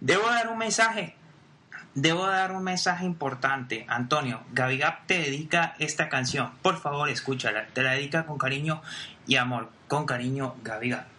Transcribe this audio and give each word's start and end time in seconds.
Debo 0.00 0.28
dar 0.28 0.48
un 0.48 0.58
mensaje. 0.58 1.14
Debo 1.94 2.26
dar 2.26 2.52
un 2.52 2.62
mensaje 2.62 3.04
importante. 3.04 3.84
Antonio, 3.88 4.42
Gabigap 4.52 5.06
te 5.06 5.18
dedica 5.18 5.74
esta 5.78 6.08
canción. 6.08 6.52
Por 6.62 6.80
favor, 6.80 7.08
escúchala. 7.08 7.66
Te 7.72 7.82
la 7.82 7.92
dedica 7.92 8.24
con 8.24 8.38
cariño 8.38 8.82
y 9.26 9.36
amor. 9.36 9.70
Con 9.88 10.06
cariño, 10.06 10.54
Gabigap. 10.62 11.06
Cena 11.06 11.17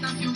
tentación. 0.00 0.27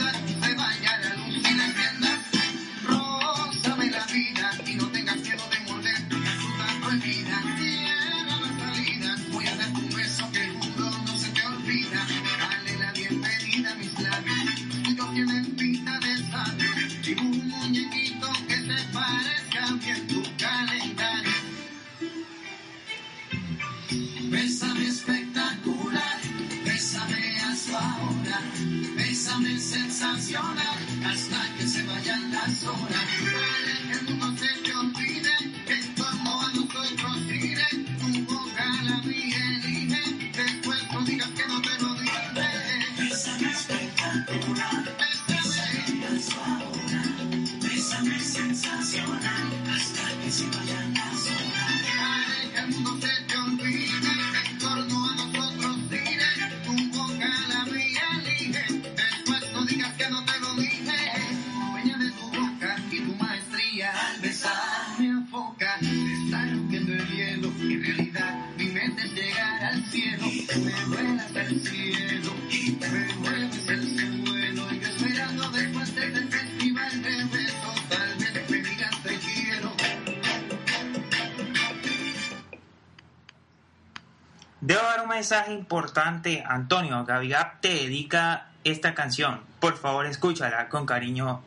Importante. 85.62 86.42
Antonio, 86.44 87.04
Gabigap 87.04 87.60
te 87.60 87.68
dedica 87.68 88.48
esta 88.64 88.94
canción. 88.94 89.40
Por 89.60 89.76
favor, 89.76 90.06
escúchala 90.06 90.68
con 90.68 90.86
cariño. 90.86 91.40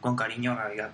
Con 0.00 0.16
cariño, 0.16 0.56
Gabigap. 0.56 0.90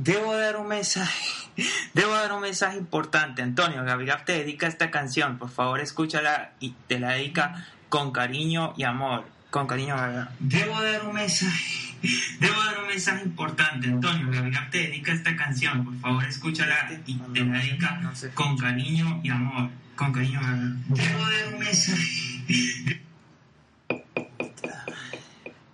Debo 0.00 0.32
dar 0.36 0.56
un 0.56 0.68
mensaje. 0.68 1.24
Debo 1.94 2.12
dar 2.12 2.32
un 2.32 2.40
mensaje 2.40 2.78
importante. 2.78 3.42
Antonio, 3.42 3.82
Gabriel 3.84 4.18
te 4.24 4.32
dedica 4.32 4.68
esta 4.68 4.90
canción. 4.92 5.38
Por 5.38 5.50
favor, 5.50 5.80
escúchala 5.80 6.52
y 6.60 6.70
te 6.86 7.00
la 7.00 7.10
dedica 7.14 7.66
con 7.88 8.12
cariño 8.12 8.74
y 8.76 8.84
amor. 8.84 9.26
Con 9.50 9.66
cariño, 9.66 9.96
Gabriel. 9.96 10.28
Debo 10.38 10.80
dar 10.80 11.04
un 11.04 11.14
mensaje. 11.14 11.96
Debo 12.40 12.62
dar 12.62 12.78
un 12.80 12.86
mensaje 12.86 13.24
importante. 13.24 13.88
Antonio, 13.88 14.30
Gabriel 14.30 14.70
te 14.70 14.78
dedica 14.78 15.12
esta 15.12 15.34
canción. 15.34 15.84
Por 15.84 15.98
favor, 15.98 16.24
escúchala 16.24 16.90
y 17.06 17.14
te 17.18 17.40
la 17.44 17.58
dedica 17.58 18.00
con 18.34 18.56
cariño 18.56 19.20
y 19.24 19.30
amor. 19.30 19.70
Con 19.96 20.12
cariño, 20.12 20.40
Gabriel. 20.40 20.76
Debo 20.90 21.18
dar 21.28 21.54
un 21.54 21.58
mensaje. 21.58 22.44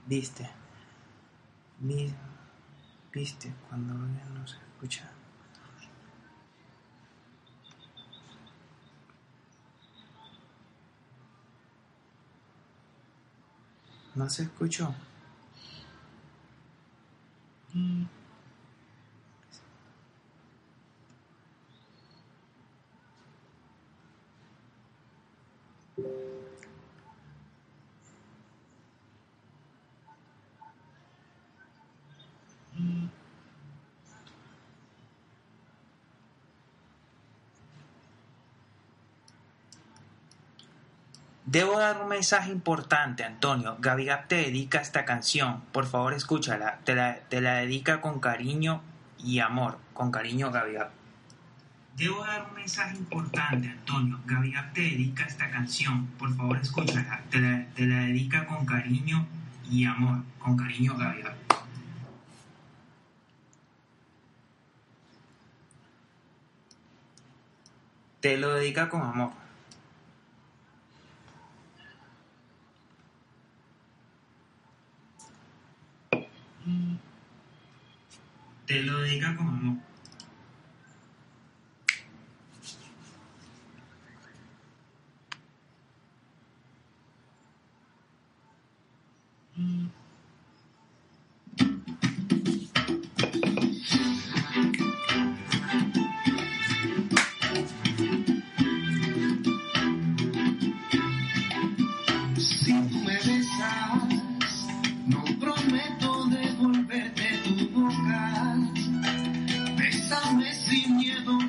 Viste. 0.07 0.49
Vi- 1.81 2.13
Viste 3.15 3.55
cuando 3.69 3.95
no 3.95 4.45
se 4.45 4.57
escucha. 4.57 5.09
No 14.17 14.29
se 14.29 14.43
escuchó. 14.43 14.93
Debo 41.55 41.79
dar 41.79 42.03
un 42.03 42.09
mensaje 42.09 42.51
importante, 42.51 43.23
Antonio. 43.23 43.77
Gabigap 43.79 44.27
te 44.27 44.35
dedica 44.35 44.81
esta 44.81 45.05
canción. 45.05 45.61
Por 45.73 45.87
favor, 45.87 46.13
escúchala. 46.13 46.81
Te 46.85 46.97
la, 46.97 47.21
te 47.29 47.41
la 47.41 47.55
dedica 47.57 48.01
con 48.01 48.19
cariño 48.19 48.81
y 49.19 49.39
amor. 49.39 49.79
Con 49.93 50.11
cariño, 50.11 50.51
Gabigap. 50.51 50.91
Debo 51.97 52.25
dar 52.25 52.49
un 52.49 52.57
mensaje 52.57 52.97
importante, 52.97 53.69
Antonio. 53.69 54.19
Gabigap 54.27 54.73
te 54.73 54.81
dedica 54.81 55.27
esta 55.27 55.49
canción. 55.51 56.07
Por 56.19 56.35
favor, 56.35 56.57
escúchala. 56.57 57.23
Te 57.31 57.41
la, 57.41 57.67
te 57.75 57.87
la 57.87 58.01
dedica 58.01 58.47
con 58.47 58.67
cariño 58.67 59.25
y 59.71 59.85
amor. 59.85 60.23
Con 60.41 60.57
cariño, 60.57 60.97
Gabigap. 60.97 61.44
te 68.25 68.39
lo 68.39 68.55
dedica 68.55 68.89
con 68.89 69.03
amor. 69.03 69.33
Te 78.65 78.83
lo 78.83 79.01
dedica 79.01 79.37
con 79.37 79.47
amor. 79.47 79.77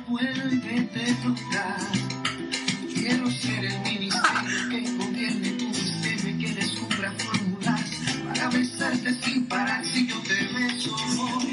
vuelve 0.08 0.38
a 0.40 0.98
derrotar. 0.98 1.78
Quiero 2.94 3.30
ser 3.30 3.64
el 3.64 3.78
ministerio 3.80 4.68
que 4.70 4.80
gobierne 4.92 5.50
tu 5.50 5.74
sistema 5.74 6.38
que 6.38 6.54
descubra 6.54 7.12
fórmulas 7.18 7.90
para 8.28 8.48
besarte 8.50 9.14
sin 9.22 9.46
parar 9.46 9.84
si 9.84 10.06
yo 10.06 10.18
te 10.20 10.34
beso. 10.54 11.45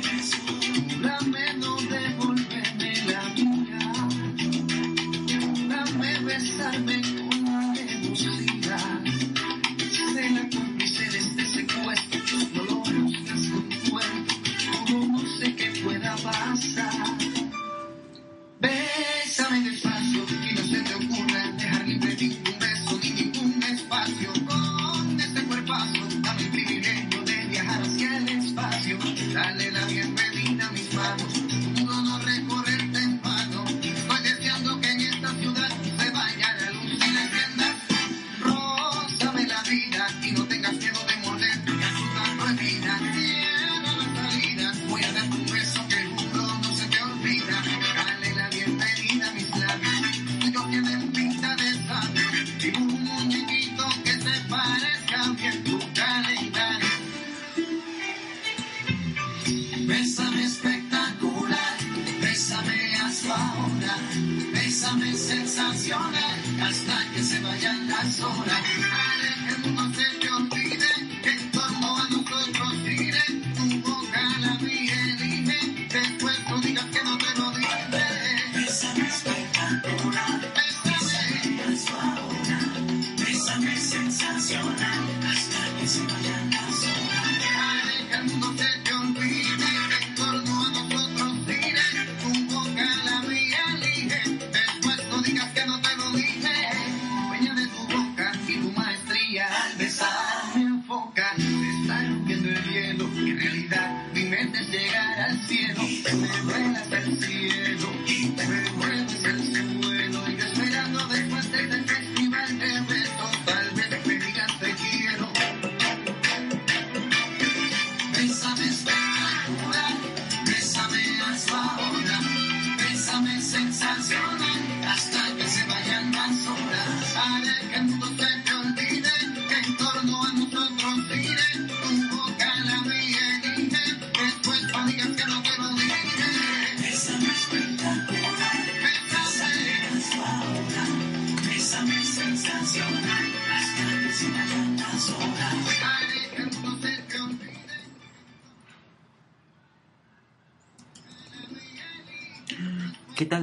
friend 112.45 112.92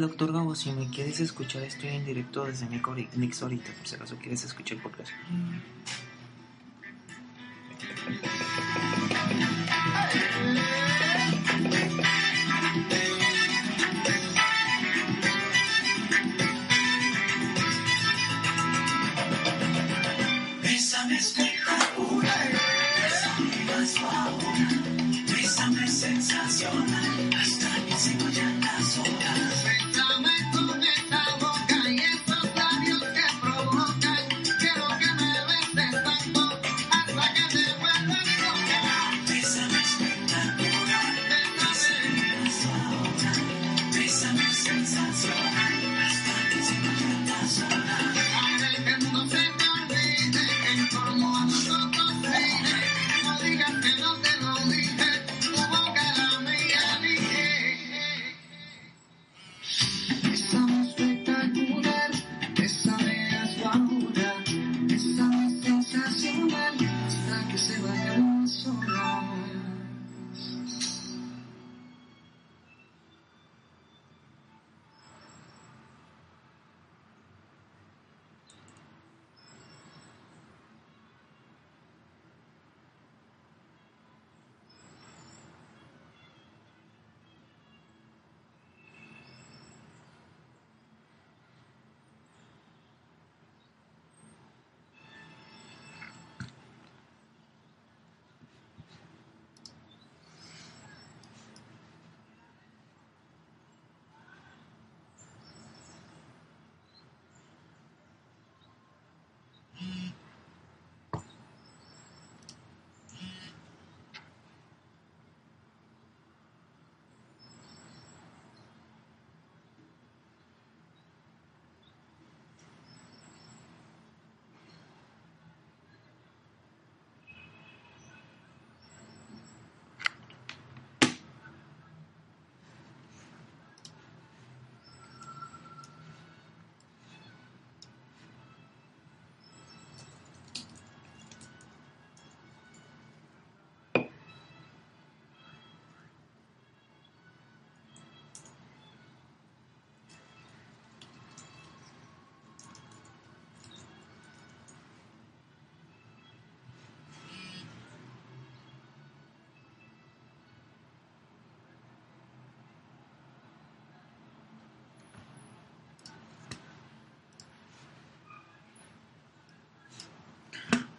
doctor 0.00 0.32
Gabo, 0.32 0.54
si 0.54 0.72
me 0.72 0.88
quieres 0.88 1.20
escuchar, 1.20 1.62
estoy 1.62 1.90
en 1.90 2.04
directo 2.04 2.44
desde 2.44 2.66
Nex 2.66 3.42
ahorita, 3.42 3.72
por 3.72 3.86
si 3.86 3.94
acaso 3.94 4.16
quieres 4.16 4.44
escuchar 4.44 4.76
el 4.78 4.82
podcast. 4.82 5.10
Mm. 5.30 5.58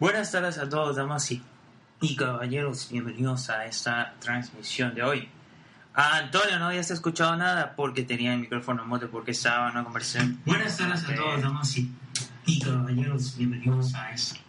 Buenas 0.02 0.32
tardes 0.32 0.58
a 0.58 0.68
todos, 0.68 0.96
damas 0.96 1.30
y, 1.30 2.16
caballeros. 2.16 2.88
Bienvenidos 2.90 3.48
a 3.50 3.66
esta 3.66 4.16
transmisión 4.18 4.96
de 4.96 5.04
hoy. 5.04 5.28
Antonio 5.94 6.58
no 6.58 6.66
habías 6.66 6.90
escuchado 6.90 7.36
nada 7.36 7.76
porque 7.76 8.02
tenía 8.02 8.32
el 8.34 8.40
micrófono 8.40 8.82
en 8.82 8.88
moto 8.88 9.08
porque 9.08 9.30
estaba 9.30 9.68
en 9.68 9.76
una 9.76 9.84
conversación. 9.84 10.40
Buenas 10.44 10.76
tardes 10.76 11.04
a 11.08 11.14
todos, 11.14 11.40
damas 11.40 11.78
y, 11.78 11.92
y 12.46 12.58
caballeros. 12.58 13.36
Bienvenidos 13.36 13.94
a 13.94 14.10
esto. 14.10 14.40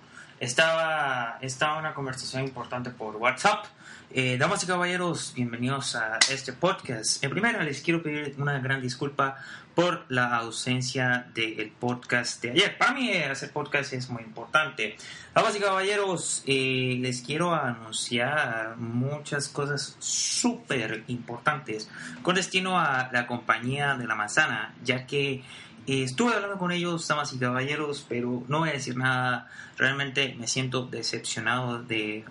Estaba, 0.44 1.38
estaba 1.40 1.80
una 1.80 1.94
conversación 1.94 2.44
importante 2.44 2.90
por 2.90 3.16
WhatsApp. 3.16 3.64
Eh, 4.12 4.38
damas 4.38 4.62
y 4.62 4.68
caballeros, 4.68 5.32
bienvenidos 5.34 5.96
a 5.96 6.20
este 6.30 6.52
podcast. 6.52 7.24
En 7.24 7.30
primera, 7.30 7.64
les 7.64 7.80
quiero 7.80 8.04
pedir 8.04 8.36
una 8.38 8.60
gran 8.60 8.82
disculpa 8.82 9.38
por 9.74 10.04
la 10.10 10.36
ausencia 10.36 11.28
del 11.34 11.72
podcast 11.72 12.42
de 12.42 12.52
ayer. 12.52 12.78
Para 12.78 12.92
mí, 12.92 13.10
hacer 13.14 13.54
podcast 13.54 13.94
es 13.94 14.10
muy 14.10 14.22
importante. 14.22 14.98
Damas 15.34 15.56
y 15.56 15.62
caballeros, 15.62 16.44
eh, 16.46 16.98
les 17.00 17.22
quiero 17.22 17.54
anunciar 17.54 18.76
muchas 18.76 19.48
cosas 19.48 19.96
súper 20.00 21.06
importantes 21.08 21.90
con 22.22 22.36
destino 22.36 22.78
a 22.78 23.10
la 23.14 23.28
compañía 23.28 23.96
de 23.96 24.08
la 24.08 24.16
manzana, 24.16 24.76
ya 24.84 25.08
que 25.08 25.42
eh, 25.88 26.04
estuve 26.04 26.34
hablando 26.34 26.58
con 26.58 26.72
ellos, 26.72 27.08
damas 27.08 27.34
y 27.34 27.38
caballeros, 27.38 28.06
pero 28.08 28.44
no 28.48 28.60
voy 28.60 28.70
a 28.70 28.74
decir 28.74 28.98
nada. 28.98 29.50
Realmente 29.78 30.36
me 30.40 30.48
siento 30.48 30.86
decepcionado 30.86 31.82
de, 31.84 32.26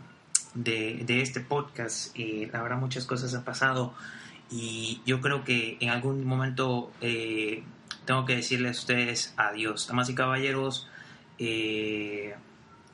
de, 0.54 1.22
este 1.22 1.40
podcast. 1.40 2.10
Eh, 2.14 2.48
la 2.52 2.62
verdad, 2.62 2.78
muchas 2.78 3.04
cosas 3.04 3.34
han 3.34 3.44
pasado 3.44 3.94
y 4.50 5.00
yo 5.06 5.20
creo 5.20 5.44
que 5.44 5.78
en 5.80 5.90
algún 5.90 6.24
momento 6.24 6.92
eh, 7.00 7.62
tengo 8.04 8.26
que 8.26 8.36
decirles 8.36 8.76
a 8.76 8.80
ustedes 8.80 9.34
adiós, 9.36 9.86
damas 9.86 10.10
y 10.10 10.14
caballeros. 10.14 10.88
Eh, 11.38 12.34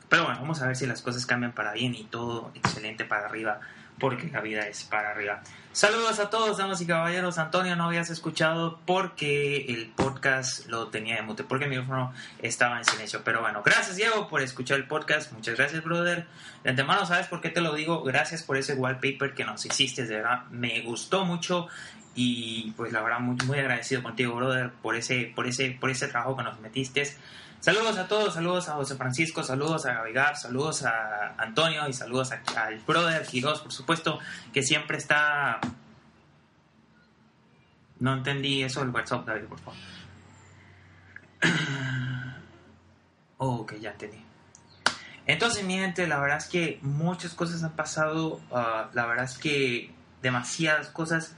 pero 0.08 0.24
bueno, 0.24 0.40
vamos 0.40 0.62
a 0.62 0.66
ver 0.66 0.76
si 0.76 0.86
las 0.86 1.02
cosas 1.02 1.26
cambian 1.26 1.52
para 1.52 1.72
bien 1.72 1.94
y 1.94 2.04
todo 2.04 2.50
excelente 2.54 3.04
para 3.04 3.26
arriba, 3.26 3.60
porque 3.98 4.28
la 4.28 4.40
vida 4.40 4.66
es 4.66 4.84
para 4.84 5.10
arriba. 5.10 5.42
Saludos 5.72 6.18
a 6.18 6.28
todos, 6.28 6.58
damas 6.58 6.80
y 6.80 6.86
caballeros. 6.86 7.38
Antonio, 7.38 7.76
no 7.76 7.84
habías 7.84 8.10
escuchado 8.10 8.80
porque 8.84 9.66
el 9.68 9.88
podcast 9.90 10.66
lo 10.66 10.88
tenía 10.88 11.16
de 11.16 11.22
mute, 11.22 11.44
porque 11.44 11.66
mi 11.66 11.76
micrófono 11.76 12.12
estaba 12.42 12.78
en 12.78 12.84
silencio. 12.84 13.22
Pero 13.22 13.42
bueno, 13.42 13.62
gracias 13.64 13.96
Diego 13.96 14.28
por 14.28 14.42
escuchar 14.42 14.78
el 14.78 14.88
podcast. 14.88 15.32
Muchas 15.32 15.56
gracias, 15.56 15.84
brother. 15.84 16.26
De 16.64 16.70
antemano, 16.70 17.06
¿sabes 17.06 17.28
por 17.28 17.40
qué 17.40 17.50
te 17.50 17.60
lo 17.60 17.74
digo? 17.74 18.02
Gracias 18.02 18.42
por 18.42 18.56
ese 18.56 18.74
wallpaper 18.74 19.34
que 19.34 19.44
nos 19.44 19.64
hiciste, 19.66 20.04
de 20.06 20.16
verdad. 20.16 20.46
Me 20.50 20.80
gustó 20.80 21.24
mucho 21.24 21.68
y 22.14 22.72
pues 22.76 22.92
la 22.92 23.00
verdad 23.00 23.20
muy, 23.20 23.36
muy 23.46 23.58
agradecido 23.60 24.02
contigo, 24.02 24.34
brother, 24.34 24.72
por 24.82 24.96
ese, 24.96 25.32
por 25.32 25.46
ese, 25.46 25.76
por 25.78 25.90
ese 25.90 26.08
trabajo 26.08 26.36
que 26.36 26.42
nos 26.42 26.58
metiste. 26.58 27.14
Saludos 27.60 27.98
a 27.98 28.06
todos, 28.06 28.34
saludos 28.34 28.68
a 28.68 28.74
José 28.74 28.94
Francisco, 28.94 29.42
saludos 29.42 29.84
a 29.84 29.94
Gavigar, 29.94 30.36
saludos 30.36 30.84
a 30.84 31.34
Antonio 31.36 31.88
y 31.88 31.92
saludos 31.92 32.30
al 32.30 32.78
brother 32.86 33.26
Giros, 33.26 33.60
por 33.60 33.72
supuesto, 33.72 34.20
que 34.52 34.62
siempre 34.62 34.96
está... 34.96 35.60
No 37.98 38.14
entendí 38.14 38.62
eso 38.62 38.78
del 38.78 38.90
WhatsApp, 38.90 39.26
David, 39.26 39.46
por 39.46 39.58
favor. 39.58 39.80
oh, 43.38 43.56
ok, 43.56 43.74
ya 43.80 43.90
entendí. 43.90 44.24
Entonces, 45.26 45.64
mi 45.64 45.74
gente, 45.78 46.06
la 46.06 46.20
verdad 46.20 46.38
es 46.38 46.46
que 46.46 46.78
muchas 46.82 47.34
cosas 47.34 47.64
han 47.64 47.72
pasado, 47.72 48.40
ah, 48.52 48.88
la 48.92 49.06
verdad 49.06 49.24
es 49.24 49.36
que 49.36 49.92
demasiadas 50.22 50.90
cosas 50.90 51.34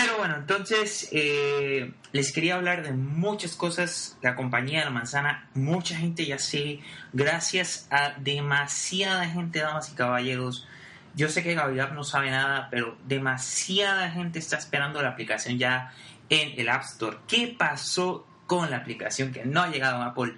pero 0.00 0.18
bueno, 0.18 0.36
entonces 0.36 1.08
eh, 1.12 1.92
les 2.12 2.32
quería 2.32 2.54
hablar 2.54 2.82
de 2.82 2.92
muchas 2.92 3.54
cosas. 3.56 4.16
La 4.22 4.34
compañía 4.34 4.80
de 4.80 4.84
la 4.84 4.90
manzana, 4.90 5.48
mucha 5.54 5.96
gente 5.96 6.24
ya 6.24 6.38
sé, 6.38 6.80
gracias 7.12 7.88
a 7.90 8.14
demasiada 8.18 9.26
gente, 9.26 9.58
damas 9.58 9.90
y 9.90 9.94
caballeros. 9.94 10.66
Yo 11.14 11.28
sé 11.28 11.42
que 11.42 11.54
Gabriel 11.54 11.94
no 11.94 12.04
sabe 12.04 12.30
nada, 12.30 12.68
pero 12.70 12.96
demasiada 13.06 14.10
gente 14.10 14.38
está 14.38 14.56
esperando 14.56 15.02
la 15.02 15.08
aplicación 15.08 15.58
ya 15.58 15.92
en 16.28 16.58
el 16.60 16.68
App 16.68 16.84
Store. 16.84 17.18
¿Qué 17.26 17.54
pasó 17.58 18.26
con 18.46 18.70
la 18.70 18.76
aplicación 18.76 19.32
que 19.32 19.44
no 19.44 19.62
ha 19.62 19.68
llegado 19.68 20.02
a 20.02 20.06
Apple? 20.06 20.34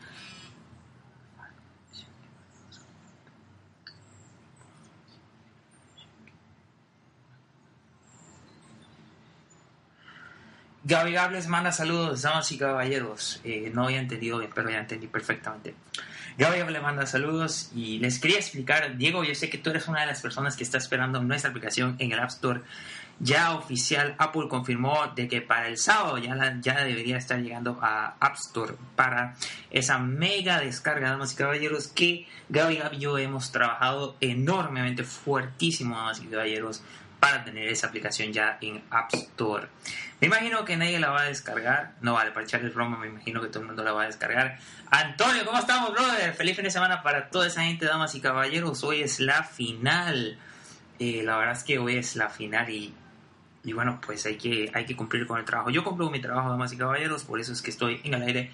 Gaby 10.82 11.14
les 11.32 11.46
manda 11.46 11.72
saludos, 11.72 12.22
damas 12.22 12.50
y 12.52 12.58
caballeros. 12.58 13.40
Eh, 13.44 13.70
no 13.75 13.84
había 13.84 14.00
entendido 14.00 14.38
bien, 14.38 14.50
pero 14.54 14.70
ya 14.70 14.78
entendí 14.78 15.08
perfectamente. 15.08 15.75
Gaby 16.38 16.72
le 16.72 16.80
manda 16.80 17.04
saludos 17.04 17.70
y 17.75 17.99
les 17.99 18.18
quería 18.18 18.38
explicar, 18.38 18.96
Diego, 18.96 19.22
yo 19.22 19.34
sé 19.34 19.50
que 19.50 19.58
tú 19.58 19.68
eres 19.68 19.88
una 19.88 20.00
de 20.00 20.06
las 20.06 20.22
personas 20.22 20.56
que 20.56 20.64
está 20.64 20.78
esperando 20.78 21.22
nuestra 21.22 21.50
aplicación 21.50 21.96
en 21.99 22.12
el 22.12 22.18
App 22.18 22.30
Store. 22.30 22.62
Ya 23.18 23.54
oficial, 23.54 24.14
Apple 24.16 24.49
confirmó 24.49 25.12
de 25.14 25.28
que 25.28 25.42
para 25.42 25.68
el 25.68 25.76
sábado 25.76 26.16
ya, 26.16 26.56
ya 26.62 26.82
debería 26.82 27.18
estar 27.18 27.38
llegando 27.38 27.78
a 27.82 28.14
App 28.18 28.37
Store 28.37 28.72
para 28.96 29.37
esa 29.70 29.99
mega 29.99 30.60
descarga, 30.60 31.10
damas 31.10 31.34
y 31.34 31.37
caballeros, 31.37 31.88
que 31.88 32.26
Gaby 32.49 32.80
y 32.92 32.99
yo 33.00 33.18
hemos 33.18 33.52
trabajado 33.52 34.16
enormemente, 34.22 35.04
fuertísimo, 35.04 35.96
damas 35.96 36.22
y 36.22 36.28
caballeros, 36.28 36.82
para 37.21 37.45
tener 37.45 37.69
esa 37.69 37.89
aplicación 37.89 38.33
ya 38.33 38.59
en 38.61 38.83
App 38.91 39.12
Store. 39.15 39.69
Me 40.21 40.27
imagino 40.27 40.65
que 40.65 40.77
nadie 40.77 40.99
la 40.99 41.11
va 41.11 41.23
a 41.23 41.25
descargar. 41.25 41.93
No 42.00 42.15
vale, 42.15 42.31
para 42.31 42.45
echarle 42.45 42.71
broma, 42.71 42.99
me 42.99 43.09
imagino 43.09 43.41
que 43.41 43.49
todo 43.49 43.61
el 43.61 43.67
mundo 43.67 43.85
la 43.85 43.93
va 43.93 44.05
a 44.05 44.07
descargar. 44.07 44.59
Antonio, 44.91 45.45
¿cómo 45.45 45.59
estamos, 45.59 45.93
brother? 45.93 46.35
Feliz 46.35 46.57
fin 46.57 46.65
de 46.65 46.71
semana 46.71 47.03
para 47.03 47.29
toda 47.29 47.47
esa 47.47 47.62
gente, 47.62 47.87
damas 47.87 48.15
y 48.15 48.21
caballeros. 48.21 48.83
Hoy 48.83 49.03
es 49.03 49.21
la 49.21 49.45
final. 49.45 50.39
Eh, 50.99 51.23
la 51.25 51.37
verdad 51.37 51.57
es 51.57 51.65
que 51.65 51.79
hoy 51.79 51.97
es 51.97 52.17
la 52.17 52.29
final 52.29 52.69
y, 52.69 52.93
y 53.65 53.73
bueno, 53.73 54.00
pues 54.05 54.25
hay 54.27 54.37
que, 54.37 54.71
hay 54.75 54.87
que 54.87 54.97
cumplir 54.97 55.27
con 55.27 55.39
el 55.39 55.45
trabajo. 55.45 55.71
Yo 55.71 55.85
cumplo 55.85 56.11
mi 56.11 56.21
trabajo, 56.21 56.50
damas 56.50 56.73
y 56.73 56.77
caballeros, 56.77 57.25
por 57.25 57.39
eso 57.39 57.53
es 57.53 57.62
que 57.62 57.71
estoy 57.71 58.00
en 58.05 58.15
el 58.15 58.23
aire 58.23 58.50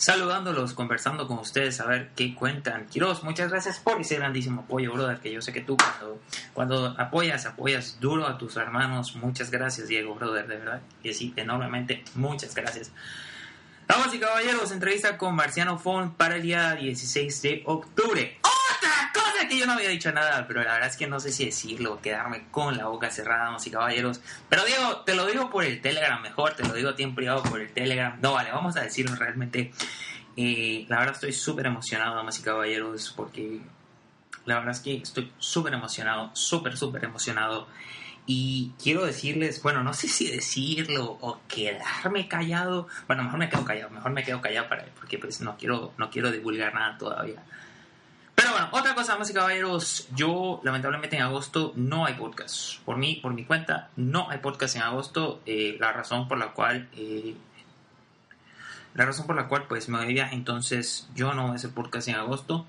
saludándolos, 0.00 0.72
conversando 0.72 1.28
con 1.28 1.38
ustedes, 1.40 1.78
a 1.78 1.86
ver 1.86 2.08
qué 2.16 2.34
cuentan. 2.34 2.86
Quiroz, 2.86 3.22
muchas 3.22 3.50
gracias 3.50 3.78
por 3.80 4.00
ese 4.00 4.16
grandísimo 4.16 4.62
apoyo, 4.62 4.94
brother, 4.94 5.18
que 5.18 5.30
yo 5.30 5.42
sé 5.42 5.52
que 5.52 5.60
tú 5.60 5.76
cuando, 5.76 6.18
cuando 6.54 6.86
apoyas, 6.98 7.44
apoyas 7.44 7.98
duro 8.00 8.26
a 8.26 8.38
tus 8.38 8.56
hermanos. 8.56 9.14
Muchas 9.16 9.50
gracias, 9.50 9.88
Diego, 9.88 10.14
brother, 10.14 10.46
de 10.46 10.56
verdad. 10.56 10.80
Y 11.02 11.12
sí, 11.12 11.34
enormemente, 11.36 12.02
muchas 12.14 12.54
gracias. 12.54 12.90
Vamos 13.88 14.14
y 14.14 14.18
caballeros, 14.18 14.72
entrevista 14.72 15.18
con 15.18 15.34
Marciano 15.34 15.78
Fon 15.78 16.14
para 16.14 16.36
el 16.36 16.42
día 16.42 16.76
16 16.76 17.42
de 17.42 17.62
octubre. 17.66 18.38
Otra 18.80 19.10
cosa 19.12 19.46
que 19.46 19.58
yo 19.58 19.66
no 19.66 19.74
había 19.74 19.90
dicho 19.90 20.10
nada, 20.10 20.46
pero 20.48 20.62
la 20.62 20.72
verdad 20.72 20.88
es 20.88 20.96
que 20.96 21.06
no 21.06 21.20
sé 21.20 21.32
si 21.32 21.44
decirlo 21.44 22.00
quedarme 22.00 22.46
con 22.50 22.78
la 22.78 22.86
boca 22.86 23.10
cerrada, 23.10 23.44
damas 23.44 23.66
y 23.66 23.70
caballeros. 23.70 24.22
Pero 24.48 24.64
Diego, 24.64 25.02
te 25.02 25.14
lo 25.14 25.26
digo 25.26 25.50
por 25.50 25.64
el 25.64 25.82
Telegram 25.82 26.20
mejor, 26.22 26.54
te 26.54 26.66
lo 26.66 26.72
digo 26.72 26.88
a 26.88 26.96
ti 26.96 27.02
en 27.02 27.14
privado 27.14 27.42
por 27.42 27.60
el 27.60 27.70
Telegram. 27.70 28.18
No, 28.22 28.32
vale, 28.32 28.50
vamos 28.50 28.76
a 28.78 28.80
decirlo 28.80 29.14
realmente. 29.16 29.70
Eh, 30.34 30.86
la 30.88 31.00
verdad 31.00 31.14
estoy 31.14 31.34
súper 31.34 31.66
emocionado, 31.66 32.16
damas 32.16 32.38
y 32.38 32.42
caballeros, 32.42 33.12
porque 33.14 33.60
la 34.46 34.54
verdad 34.54 34.70
es 34.70 34.80
que 34.80 34.96
estoy 34.96 35.30
súper 35.36 35.74
emocionado, 35.74 36.30
súper, 36.32 36.78
súper 36.78 37.04
emocionado. 37.04 37.68
Y 38.24 38.72
quiero 38.82 39.04
decirles, 39.04 39.62
bueno, 39.62 39.82
no 39.82 39.92
sé 39.92 40.08
si 40.08 40.30
decirlo 40.30 41.18
o 41.20 41.38
quedarme 41.48 42.28
callado. 42.28 42.88
Bueno, 43.06 43.24
mejor 43.24 43.40
me 43.40 43.50
quedo 43.50 43.64
callado, 43.66 43.90
mejor 43.90 44.12
me 44.12 44.24
quedo 44.24 44.40
callado 44.40 44.70
para, 44.70 44.86
porque 44.98 45.18
pues 45.18 45.42
no 45.42 45.58
quiero, 45.58 45.92
no 45.98 46.08
quiero 46.08 46.30
divulgar 46.30 46.72
nada 46.72 46.96
todavía. 46.96 47.42
Pero 48.40 48.52
bueno, 48.52 48.68
otra 48.70 48.94
cosa, 48.94 49.18
más 49.18 49.28
y 49.28 49.34
caballeros, 49.34 50.08
yo 50.14 50.62
lamentablemente 50.64 51.14
en 51.14 51.20
agosto 51.20 51.74
no 51.76 52.06
hay 52.06 52.14
podcast. 52.14 52.78
Por 52.86 52.96
mí, 52.96 53.16
por 53.16 53.34
mi 53.34 53.44
cuenta, 53.44 53.90
no 53.96 54.30
hay 54.30 54.38
podcast 54.38 54.76
en 54.76 54.82
agosto. 54.82 55.42
Eh, 55.44 55.76
la 55.78 55.92
razón 55.92 56.26
por 56.26 56.38
la 56.38 56.52
cual, 56.54 56.88
eh, 56.96 57.34
la 58.94 59.04
razón 59.04 59.26
por 59.26 59.36
la 59.36 59.46
cual 59.46 59.66
pues 59.68 59.90
me 59.90 59.98
voy 59.98 60.14
viaje, 60.14 60.34
entonces 60.34 61.06
yo 61.14 61.34
no 61.34 61.42
voy 61.42 61.50
a 61.50 61.54
hacer 61.56 61.72
podcast 61.72 62.08
en 62.08 62.14
agosto. 62.14 62.64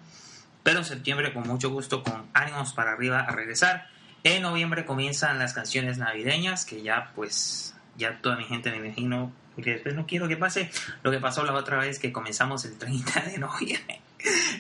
Pero 0.62 0.80
en 0.80 0.86
septiembre 0.86 1.34
con 1.34 1.48
mucho 1.48 1.70
gusto, 1.70 2.04
con 2.04 2.28
ánimos 2.34 2.74
para 2.74 2.92
arriba 2.92 3.22
a 3.22 3.32
regresar. 3.32 3.88
En 4.26 4.42
noviembre 4.42 4.84
comienzan 4.86 5.40
las 5.40 5.54
canciones 5.54 5.98
navideñas, 5.98 6.66
que 6.66 6.82
ya 6.82 7.14
pues, 7.16 7.78
ya 7.96 8.20
toda 8.22 8.36
mi 8.36 8.44
gente 8.44 8.72
me 8.72 8.86
imagino, 8.86 9.32
porque 9.56 9.72
después 9.72 9.96
no 9.96 10.06
quiero 10.06 10.28
que 10.28 10.36
pase 10.36 10.70
lo 11.02 11.12
que 11.12 11.20
pasó 11.20 11.46
la 11.46 11.54
otra 11.54 11.78
vez 11.78 11.98
que 11.98 12.12
comenzamos 12.12 12.66
el 12.66 12.78
30 12.78 13.22
de 13.22 13.38
noviembre. 13.38 14.02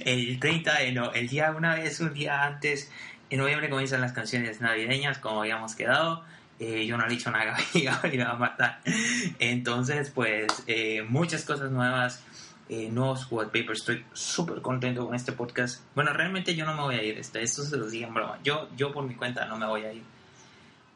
El 0.05 0.39
30 0.39 0.79
de 0.79 0.91
no, 0.91 1.13
el 1.13 1.27
día 1.27 1.51
una 1.51 1.75
vez, 1.75 1.99
un 1.99 2.13
día 2.13 2.45
antes, 2.45 2.91
en 3.29 3.39
noviembre 3.39 3.69
comienzan 3.69 4.01
las 4.01 4.13
canciones 4.13 4.61
navideñas, 4.61 5.17
como 5.17 5.41
habíamos 5.41 5.75
quedado. 5.75 6.23
Eh, 6.59 6.85
yo 6.85 6.97
no 6.97 7.05
he 7.05 7.09
dicho 7.09 7.31
nada, 7.31 7.57
y 7.73 7.83
me 8.17 8.23
va 8.23 8.31
a 8.31 8.35
matar. 8.35 8.81
Entonces, 9.39 10.11
pues, 10.11 10.63
eh, 10.67 11.03
muchas 11.07 11.43
cosas 11.43 11.71
nuevas 11.71 12.23
eh, 12.71 12.89
nuevos 12.89 13.29
wallpapers. 13.29 13.79
Estoy 13.79 14.05
súper 14.13 14.61
contento 14.61 15.05
con 15.05 15.13
este 15.13 15.33
podcast. 15.33 15.81
Bueno, 15.93 16.13
realmente 16.13 16.55
yo 16.55 16.65
no 16.65 16.73
me 16.73 16.81
voy 16.81 16.95
a 16.95 17.03
ir. 17.03 17.17
Este, 17.17 17.43
esto 17.43 17.63
se 17.63 17.75
los 17.75 17.91
digo 17.91 18.07
en 18.07 18.13
broma. 18.13 18.39
Yo, 18.45 18.69
yo 18.77 18.93
por 18.93 19.03
mi 19.03 19.13
cuenta 19.13 19.45
no 19.45 19.57
me 19.57 19.65
voy 19.65 19.83
a 19.83 19.91
ir. 19.91 20.03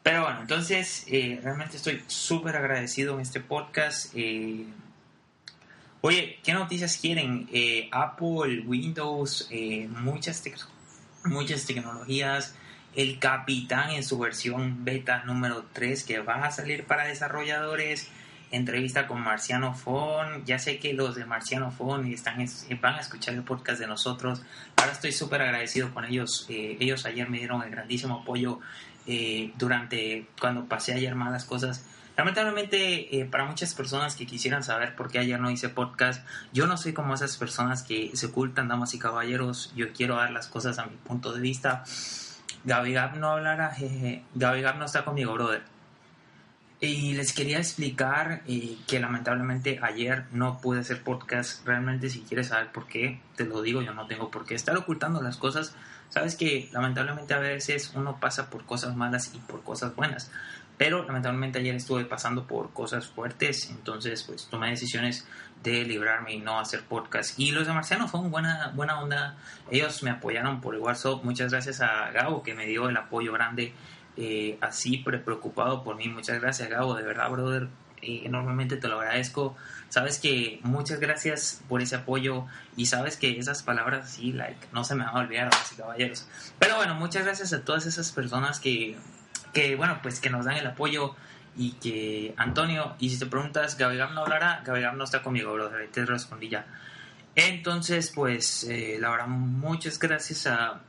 Pero 0.02 0.22
bueno, 0.22 0.40
entonces 0.40 1.04
eh, 1.06 1.38
realmente 1.42 1.76
estoy 1.76 2.02
súper 2.06 2.56
agradecido 2.56 3.12
en 3.16 3.20
este 3.20 3.40
podcast. 3.40 4.14
Eh, 5.96 6.06
Oye, 6.06 6.38
¿qué 6.42 6.52
noticias 6.52 6.98
quieren? 6.98 7.48
Eh, 7.52 7.88
Apple, 7.90 8.62
Windows, 8.66 9.48
eh, 9.50 9.88
muchas, 9.88 10.42
muchas 11.24 11.66
tecnologías. 11.66 12.54
El 12.94 13.18
Capitán 13.18 13.90
en 13.90 14.02
su 14.04 14.18
versión 14.18 14.84
beta 14.84 15.24
número 15.24 15.66
3 15.72 16.04
que 16.04 16.20
va 16.20 16.44
a 16.44 16.50
salir 16.50 16.84
para 16.84 17.04
desarrolladores. 17.04 18.08
Entrevista 18.52 19.06
con 19.08 19.20
Marciano 19.20 19.74
Fon. 19.74 20.44
Ya 20.46 20.58
sé 20.58 20.78
que 20.78 20.94
los 20.94 21.16
de 21.16 21.24
Marciano 21.24 21.70
Fon 21.72 22.06
están, 22.06 22.46
van 22.80 22.94
a 22.94 23.00
escuchar 23.00 23.34
el 23.34 23.42
podcast 23.42 23.80
de 23.80 23.86
nosotros. 23.88 24.42
Ahora 24.76 24.92
estoy 24.92 25.12
súper 25.12 25.42
agradecido 25.42 25.92
con 25.92 26.04
ellos. 26.04 26.46
Eh, 26.48 26.76
ellos 26.78 27.04
ayer 27.04 27.28
me 27.28 27.38
dieron 27.38 27.62
el 27.62 27.70
grandísimo 27.70 28.20
apoyo 28.22 28.60
durante 29.56 30.26
cuando 30.40 30.64
pasé 30.64 30.92
ayer 30.92 31.14
malas 31.14 31.44
cosas 31.44 31.84
Lamentablemente, 32.16 33.18
eh, 33.18 33.26
para 33.26 33.44
muchas 33.44 33.74
personas 33.74 34.16
que 34.16 34.26
quisieran 34.26 34.64
saber 34.64 34.96
por 34.96 35.10
qué 35.10 35.18
ayer 35.18 35.38
no 35.38 35.50
hice 35.50 35.68
podcast, 35.68 36.26
yo 36.52 36.66
no 36.66 36.78
soy 36.78 36.94
como 36.94 37.14
esas 37.14 37.36
personas 37.36 37.82
que 37.82 38.10
se 38.14 38.26
ocultan, 38.26 38.68
damas 38.68 38.94
y 38.94 38.98
caballeros. 38.98 39.72
Yo 39.76 39.92
quiero 39.92 40.16
dar 40.16 40.30
las 40.30 40.46
cosas 40.46 40.78
a 40.78 40.86
mi 40.86 40.96
punto 40.96 41.32
de 41.32 41.40
vista. 41.40 41.84
Gaby 42.64 42.94
Gab 42.94 43.16
no 43.16 43.28
hablará, 43.28 43.70
jeje. 43.70 44.24
Gaby 44.34 44.62
Gab 44.62 44.78
no 44.78 44.86
está 44.86 45.04
conmigo, 45.04 45.34
brother. 45.34 45.62
Y 46.80 47.14
les 47.14 47.32
quería 47.32 47.58
explicar 47.58 48.42
eh, 48.46 48.76
que 48.86 48.98
lamentablemente 48.98 49.78
ayer 49.82 50.24
no 50.32 50.60
pude 50.60 50.80
hacer 50.80 51.02
podcast. 51.02 51.66
Realmente, 51.66 52.08
si 52.08 52.20
quieres 52.20 52.48
saber 52.48 52.72
por 52.72 52.86
qué, 52.86 53.20
te 53.36 53.44
lo 53.44 53.60
digo, 53.60 53.82
yo 53.82 53.92
no 53.92 54.06
tengo 54.06 54.30
por 54.30 54.46
qué 54.46 54.54
estar 54.54 54.76
ocultando 54.76 55.22
las 55.22 55.36
cosas. 55.36 55.74
Sabes 56.08 56.36
que 56.36 56.68
lamentablemente 56.72 57.34
a 57.34 57.38
veces 57.38 57.92
uno 57.94 58.20
pasa 58.20 58.50
por 58.50 58.64
cosas 58.64 58.94
malas 58.94 59.34
y 59.34 59.38
por 59.38 59.62
cosas 59.62 59.94
buenas. 59.96 60.30
Pero 60.78 61.04
lamentablemente 61.04 61.58
ayer 61.58 61.74
estuve 61.74 62.04
pasando 62.04 62.46
por 62.46 62.72
cosas 62.72 63.06
fuertes, 63.06 63.70
entonces 63.70 64.22
pues 64.24 64.46
tomé 64.50 64.70
decisiones 64.70 65.26
de 65.62 65.84
librarme 65.84 66.34
y 66.34 66.38
no 66.38 66.60
hacer 66.60 66.82
podcast. 66.82 67.38
Y 67.38 67.50
los 67.50 67.66
de 67.66 67.72
Marciano 67.72 68.08
fue 68.08 68.20
una 68.20 68.28
buena, 68.28 68.72
buena 68.74 69.00
onda, 69.00 69.36
ellos 69.70 70.02
me 70.02 70.10
apoyaron 70.10 70.60
por 70.60 70.74
el 70.74 70.80
WhatsApp. 70.80 71.24
Muchas 71.24 71.50
gracias 71.50 71.80
a 71.80 72.10
Gabo 72.10 72.42
que 72.42 72.54
me 72.54 72.66
dio 72.66 72.88
el 72.88 72.96
apoyo 72.96 73.32
grande, 73.32 73.72
eh, 74.16 74.58
así 74.60 74.98
preocupado 74.98 75.82
por 75.82 75.96
mí. 75.96 76.08
Muchas 76.08 76.40
gracias 76.40 76.68
Gabo, 76.68 76.94
de 76.94 77.04
verdad, 77.04 77.30
brother, 77.30 77.68
eh, 78.02 78.22
enormemente 78.24 78.76
te 78.76 78.88
lo 78.88 79.00
agradezco. 79.00 79.56
Sabes 79.88 80.18
que 80.18 80.60
muchas 80.62 81.00
gracias 81.00 81.62
por 81.68 81.80
ese 81.80 81.96
apoyo 81.96 82.44
y 82.76 82.86
sabes 82.86 83.16
que 83.16 83.38
esas 83.38 83.62
palabras 83.62 84.04
así, 84.04 84.32
like, 84.32 84.66
no 84.72 84.84
se 84.84 84.94
me 84.94 85.04
van 85.04 85.16
a 85.16 85.20
olvidar, 85.20 85.50
caballeros. 85.76 86.26
Pero 86.58 86.76
bueno, 86.76 86.94
muchas 86.94 87.24
gracias 87.24 87.52
a 87.52 87.64
todas 87.64 87.86
esas 87.86 88.12
personas 88.12 88.60
que 88.60 88.96
que 89.56 89.74
bueno, 89.74 90.00
pues 90.02 90.20
que 90.20 90.28
nos 90.28 90.44
dan 90.44 90.58
el 90.58 90.66
apoyo 90.66 91.14
y 91.56 91.72
que 91.72 92.34
Antonio, 92.36 92.94
y 92.98 93.08
si 93.08 93.18
te 93.18 93.24
preguntas, 93.24 93.78
Gabigam 93.78 94.14
no 94.14 94.20
hablará, 94.20 94.60
Gabigam 94.66 94.98
no 94.98 95.04
está 95.04 95.22
conmigo, 95.22 95.54
brother, 95.54 95.90
te 95.90 96.04
respondí 96.04 96.50
ya. 96.50 96.66
Entonces, 97.34 98.12
pues, 98.14 98.64
eh, 98.64 98.98
la 99.00 99.08
verdad, 99.08 99.28
muchas 99.28 99.98
gracias 99.98 100.46
a, 100.46 100.82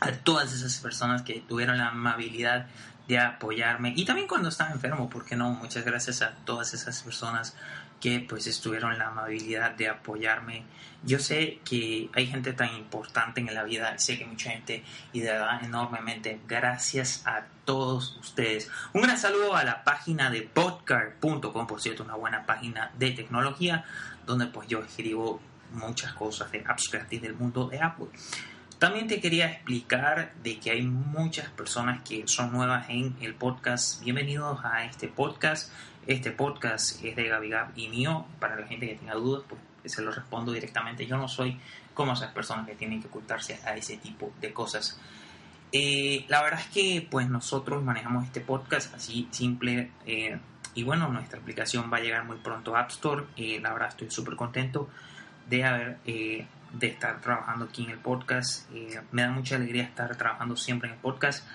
a 0.00 0.12
todas 0.24 0.54
esas 0.54 0.78
personas 0.78 1.20
que 1.20 1.44
tuvieron 1.46 1.76
la 1.76 1.88
amabilidad 1.88 2.66
de 3.08 3.18
apoyarme 3.18 3.92
y 3.94 4.06
también 4.06 4.26
cuando 4.26 4.48
estaba 4.48 4.70
enfermo, 4.70 5.10
¿por 5.10 5.26
qué 5.26 5.36
no? 5.36 5.50
Muchas 5.50 5.84
gracias 5.84 6.22
a 6.22 6.30
todas 6.46 6.72
esas 6.72 7.02
personas 7.02 7.54
que 8.02 8.18
pues 8.18 8.48
estuvieron 8.48 8.98
la 8.98 9.06
amabilidad 9.06 9.70
de 9.76 9.88
apoyarme. 9.88 10.64
Yo 11.04 11.20
sé 11.20 11.60
que 11.64 12.10
hay 12.12 12.26
gente 12.26 12.52
tan 12.52 12.74
importante 12.74 13.40
en 13.40 13.54
la 13.54 13.62
vida, 13.62 13.96
sé 13.96 14.18
que 14.18 14.26
mucha 14.26 14.50
gente 14.50 14.82
y 15.12 15.20
de 15.20 15.30
verdad 15.30 15.64
enormemente 15.64 16.40
gracias 16.48 17.22
a 17.26 17.44
todos 17.64 18.18
ustedes. 18.20 18.68
Un 18.92 19.02
gran 19.02 19.16
saludo 19.16 19.54
a 19.54 19.62
la 19.62 19.84
página 19.84 20.30
de 20.30 20.42
podcast.com, 20.42 21.66
por 21.68 21.80
cierto, 21.80 22.02
una 22.02 22.16
buena 22.16 22.44
página 22.44 22.90
de 22.98 23.12
tecnología 23.12 23.84
donde 24.26 24.46
pues 24.46 24.66
yo 24.66 24.80
escribo 24.80 25.40
muchas 25.70 26.12
cosas 26.14 26.50
de 26.50 26.64
apps 26.66 26.90
gratis 26.90 27.22
del 27.22 27.34
mundo 27.34 27.68
de 27.68 27.80
Apple. 27.80 28.08
También 28.80 29.06
te 29.06 29.20
quería 29.20 29.46
explicar 29.46 30.32
de 30.42 30.58
que 30.58 30.72
hay 30.72 30.82
muchas 30.82 31.48
personas 31.50 32.02
que 32.02 32.26
son 32.26 32.50
nuevas 32.50 32.90
en 32.90 33.16
el 33.20 33.32
podcast. 33.36 34.02
Bienvenidos 34.02 34.58
a 34.64 34.86
este 34.86 35.06
podcast. 35.06 35.70
Este 36.06 36.32
podcast 36.32 37.04
es 37.04 37.14
de 37.14 37.28
Gaby 37.28 37.48
Gab 37.48 37.72
y 37.76 37.88
mío. 37.88 38.26
Para 38.40 38.56
la 38.56 38.66
gente 38.66 38.88
que 38.88 38.96
tenga 38.96 39.14
dudas, 39.14 39.44
pues 39.48 39.92
se 39.92 40.02
lo 40.02 40.10
respondo 40.10 40.52
directamente. 40.52 41.06
Yo 41.06 41.16
no 41.16 41.28
soy 41.28 41.60
como 41.94 42.14
esas 42.14 42.32
personas 42.32 42.66
que 42.66 42.74
tienen 42.74 43.00
que 43.00 43.06
ocultarse 43.06 43.60
a 43.64 43.76
ese 43.76 43.98
tipo 43.98 44.32
de 44.40 44.52
cosas. 44.52 44.98
Eh, 45.70 46.24
la 46.28 46.42
verdad 46.42 46.60
es 46.60 46.66
que 46.66 47.06
pues 47.08 47.28
nosotros 47.28 47.82
manejamos 47.82 48.26
este 48.26 48.40
podcast 48.40 48.94
así 48.94 49.28
simple 49.30 49.90
eh, 50.04 50.38
y 50.74 50.82
bueno, 50.82 51.08
nuestra 51.08 51.38
aplicación 51.38 51.90
va 51.90 51.96
a 51.96 52.00
llegar 52.00 52.24
muy 52.24 52.36
pronto 52.38 52.74
a 52.74 52.80
App 52.80 52.90
Store. 52.90 53.24
Eh, 53.36 53.60
la 53.62 53.72
verdad 53.72 53.88
estoy 53.90 54.10
súper 54.10 54.34
contento 54.36 54.88
de 55.48 55.64
haber 55.64 55.98
de 56.02 56.46
estar 56.86 57.20
trabajando 57.20 57.66
aquí 57.66 57.84
en 57.84 57.90
el 57.90 57.98
podcast. 57.98 58.68
me 59.12 59.22
da 59.22 59.30
mucha 59.30 59.56
alegría 59.56 59.84
estar 59.84 60.16
trabajando 60.16 60.56
siempre 60.56 60.88
en 60.88 60.94
el 60.94 61.00
podcast. 61.00 61.46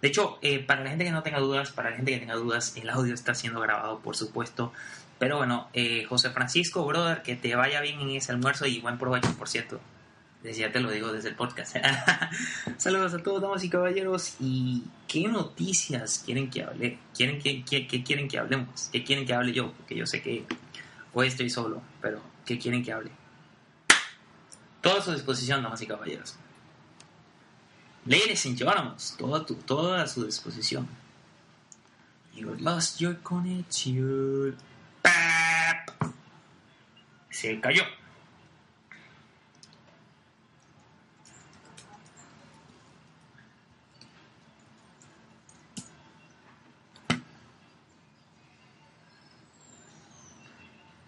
De 0.00 0.08
hecho, 0.08 0.38
eh, 0.42 0.60
para 0.60 0.82
la 0.82 0.90
gente 0.90 1.04
que 1.04 1.10
no 1.10 1.22
tenga 1.22 1.40
dudas, 1.40 1.72
para 1.72 1.90
la 1.90 1.96
gente 1.96 2.12
que 2.12 2.18
tenga 2.18 2.34
dudas, 2.34 2.74
el 2.76 2.88
audio 2.88 3.14
está 3.14 3.34
siendo 3.34 3.60
grabado, 3.60 4.00
por 4.00 4.16
supuesto. 4.16 4.72
Pero 5.18 5.36
bueno, 5.36 5.68
eh, 5.74 6.06
José 6.08 6.30
Francisco, 6.30 6.86
brother, 6.86 7.22
que 7.22 7.36
te 7.36 7.54
vaya 7.54 7.82
bien 7.82 8.00
en 8.00 8.10
ese 8.10 8.32
almuerzo 8.32 8.66
y 8.66 8.80
buen 8.80 8.96
provecho, 8.96 9.32
por 9.36 9.48
cierto. 9.48 9.80
Ya 10.42 10.72
te 10.72 10.80
lo 10.80 10.90
digo 10.90 11.12
desde 11.12 11.28
el 11.28 11.34
podcast. 11.34 11.76
Saludos 12.78 13.12
a 13.12 13.18
todos, 13.18 13.42
damas 13.42 13.62
y 13.62 13.68
caballeros. 13.68 14.36
¿Y 14.40 14.84
qué 15.06 15.28
noticias 15.28 16.22
quieren 16.24 16.48
que 16.48 16.62
hable? 16.62 16.98
¿Quieren 17.14 17.38
que, 17.38 17.62
quieren 17.62 18.26
que 18.26 18.38
hablemos? 18.38 18.88
¿Qué 18.90 19.04
quieren 19.04 19.26
que 19.26 19.34
hable 19.34 19.52
yo? 19.52 19.72
Porque 19.72 19.94
yo 19.94 20.06
sé 20.06 20.22
que 20.22 20.46
hoy 21.12 21.26
estoy 21.26 21.50
solo, 21.50 21.82
pero 22.00 22.22
¿qué 22.46 22.58
quieren 22.58 22.82
que 22.82 22.90
hable? 22.90 23.10
Todo 24.80 24.98
a 24.98 25.02
su 25.02 25.12
disposición, 25.12 25.62
damas 25.62 25.82
y 25.82 25.86
caballeros. 25.86 26.36
Ladies 28.06 28.46
and 28.46 28.56
gentlemen, 28.56 28.94
todo, 29.18 29.44
todo 29.44 29.94
a 29.94 30.06
su 30.06 30.24
disposición. 30.24 30.88
You 32.34 32.56
lost 32.58 32.98
your 32.98 33.16
connection. 33.22 34.56
Se 37.30 37.60
cayó. 37.60 37.82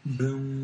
Boom. 0.05 0.62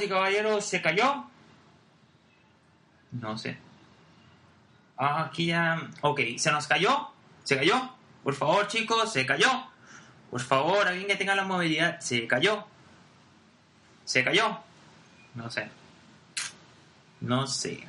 Y 0.00 0.08
caballeros, 0.08 0.64
¿se 0.64 0.80
cayó? 0.80 1.24
No 3.12 3.38
sé. 3.38 3.58
Ah, 4.96 5.24
aquí 5.24 5.46
ya... 5.46 5.88
Ok, 6.00 6.20
¿se 6.36 6.50
nos 6.50 6.66
cayó? 6.66 7.08
¿Se 7.44 7.56
cayó? 7.56 7.90
Por 8.24 8.34
favor, 8.34 8.66
chicos, 8.66 9.12
se 9.12 9.24
cayó. 9.24 9.48
Por 10.30 10.40
favor, 10.40 10.86
alguien 10.86 11.06
que 11.06 11.16
tenga 11.16 11.34
la 11.34 11.44
movilidad, 11.44 12.00
se 12.00 12.26
cayó. 12.26 12.66
¿Se 14.04 14.24
cayó? 14.24 14.58
No 15.34 15.50
sé. 15.50 15.68
No 17.20 17.46
sé. 17.46 17.86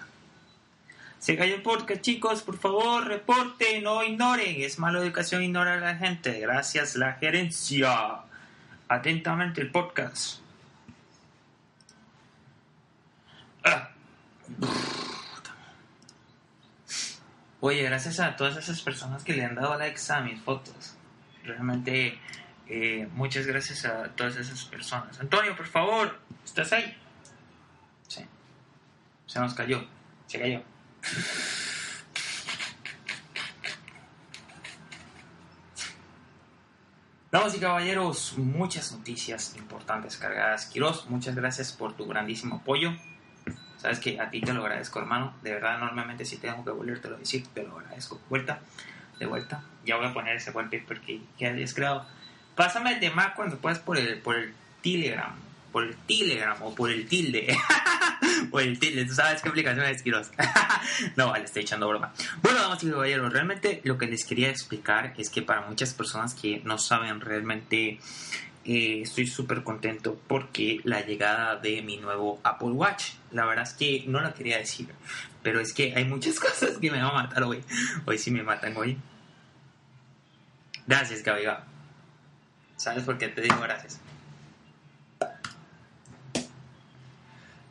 Se 1.20 1.36
cayó 1.36 1.56
el 1.56 1.62
podcast, 1.62 2.02
chicos. 2.02 2.42
Por 2.44 2.58
favor, 2.58 3.06
reporten, 3.06 3.84
no 3.84 4.04
ignoren. 4.04 4.62
Es 4.62 4.80
mala 4.80 5.00
educación 5.00 5.44
ignorar 5.44 5.84
a 5.84 5.94
la 5.94 5.96
gente. 5.96 6.40
Gracias, 6.40 6.96
la 6.96 7.14
gerencia. 7.14 8.22
Atentamente 8.88 9.62
el 9.62 9.72
podcast. 9.72 10.40
Oye, 17.62 17.84
gracias 17.84 18.22
a 18.22 18.36
todas 18.38 18.56
esas 18.56 18.82
personas 18.82 19.24
que 19.24 19.34
le 19.34 19.44
han 19.44 19.56
dado 19.56 19.78
likes 19.78 20.02
a 20.10 20.22
mis 20.22 20.40
fotos. 20.42 20.96
Realmente, 21.44 22.18
eh, 22.68 23.08
muchas 23.14 23.46
gracias 23.46 23.84
a 23.86 24.10
todas 24.16 24.38
esas 24.38 24.64
personas. 24.64 25.20
Antonio, 25.20 25.56
por 25.58 25.68
favor, 25.68 26.18
¿estás 26.46 26.72
ahí? 26.72 26.98
Sí. 28.08 28.26
Se 29.26 29.40
nos 29.40 29.54
cayó. 29.54 29.86
Se 30.28 30.40
cayó. 30.40 30.64
Damas 37.32 37.56
y 37.56 37.60
caballeros, 37.60 38.38
muchas 38.38 38.92
noticias 38.92 39.56
importantes 39.56 40.18
cargadas. 40.18 40.66
Quiroz, 40.66 41.08
muchas 41.10 41.36
gracias 41.36 41.72
por 41.74 41.96
tu 41.96 42.08
grandísimo 42.08 42.56
apoyo. 42.56 42.92
Sabes 43.82 44.00
que 44.00 44.20
a 44.20 44.30
ti 44.30 44.42
te 44.42 44.54
lo 44.54 44.62
agradezco, 44.62 45.00
hermano. 45.00 45.34
De 45.42 45.54
verdad, 45.54 45.78
enormemente, 45.78 46.26
si 46.26 46.38
tengo 46.38 46.64
que 46.66 46.72
volverte 46.72 47.08
a 47.08 47.12
decir, 47.12 47.48
te 47.54 47.64
lo 47.64 47.80
agradezco. 47.80 48.20
Vuelta, 48.30 48.60
de 49.18 49.26
vuelta. 49.26 49.64
Ya 49.86 49.96
voy 49.96 50.08
a 50.08 50.14
poner 50.14 50.36
ese 50.36 50.52
wallpaper 50.52 51.00
que, 51.00 51.22
que 51.38 51.48
hayas 51.48 51.74
creado. 51.74 52.06
Pásame 52.56 52.94
el 52.94 53.00
tema 53.00 53.34
cuando 53.36 53.58
puedas 53.58 53.80
por 53.80 53.98
el, 53.98 54.20
por 54.20 54.36
el 54.36 54.54
Telegram. 54.84 55.34
Por 55.72 55.86
el 55.86 55.96
Telegram 55.96 56.58
o 56.62 56.76
por 56.76 56.92
el 56.92 57.08
tilde. 57.08 57.56
por 58.52 58.64
el 58.64 58.78
tilde. 58.80 59.06
Tú 59.06 59.14
sabes 59.14 59.42
qué 59.42 59.48
aplicación 59.48 59.86
es 59.86 60.04
Quiroz. 60.04 60.30
no, 61.16 61.30
vale, 61.30 61.46
estoy 61.46 61.62
echando 61.62 61.88
broma. 61.88 62.12
Bueno, 62.42 62.60
damas 62.60 62.84
y 62.84 62.90
caballeros, 62.90 63.32
realmente 63.32 63.80
lo 63.86 63.98
que 63.98 64.08
les 64.08 64.26
quería 64.26 64.50
explicar 64.50 65.14
es 65.18 65.30
que 65.30 65.42
para 65.42 65.62
muchas 65.62 65.94
personas 65.94 66.34
que 66.34 66.62
no 66.66 66.78
saben 66.78 67.22
realmente 67.22 68.00
eh, 68.66 69.02
estoy 69.04 69.26
súper 69.28 69.64
contento 69.64 70.20
porque 70.28 70.82
la 70.84 71.02
llegada 71.06 71.56
de 71.56 71.82
mi 71.82 71.98
nuevo 71.98 72.40
Apple 72.44 72.70
Watch. 72.70 73.14
La 73.32 73.46
verdad 73.46 73.64
es 73.64 73.74
que 73.74 74.04
no 74.08 74.20
lo 74.20 74.34
quería 74.34 74.58
decir, 74.58 74.90
pero 75.42 75.60
es 75.60 75.74
que 75.74 75.94
hay 75.96 76.06
muchas 76.06 76.40
cosas 76.40 76.78
que 76.78 76.92
me 76.92 77.02
van 77.02 77.12
a 77.12 77.14
matar 77.14 77.44
hoy. 77.44 77.64
Hoy 78.06 78.18
sí 78.18 78.32
me 78.32 78.44
matan 78.44 78.76
hoy. 78.78 78.98
Gracias, 80.86 81.24
Gabiga. 81.24 81.66
¿Sabes 82.76 83.04
por 83.04 83.18
qué 83.18 83.28
te 83.28 83.42
digo 83.42 83.60
gracias? 83.62 84.00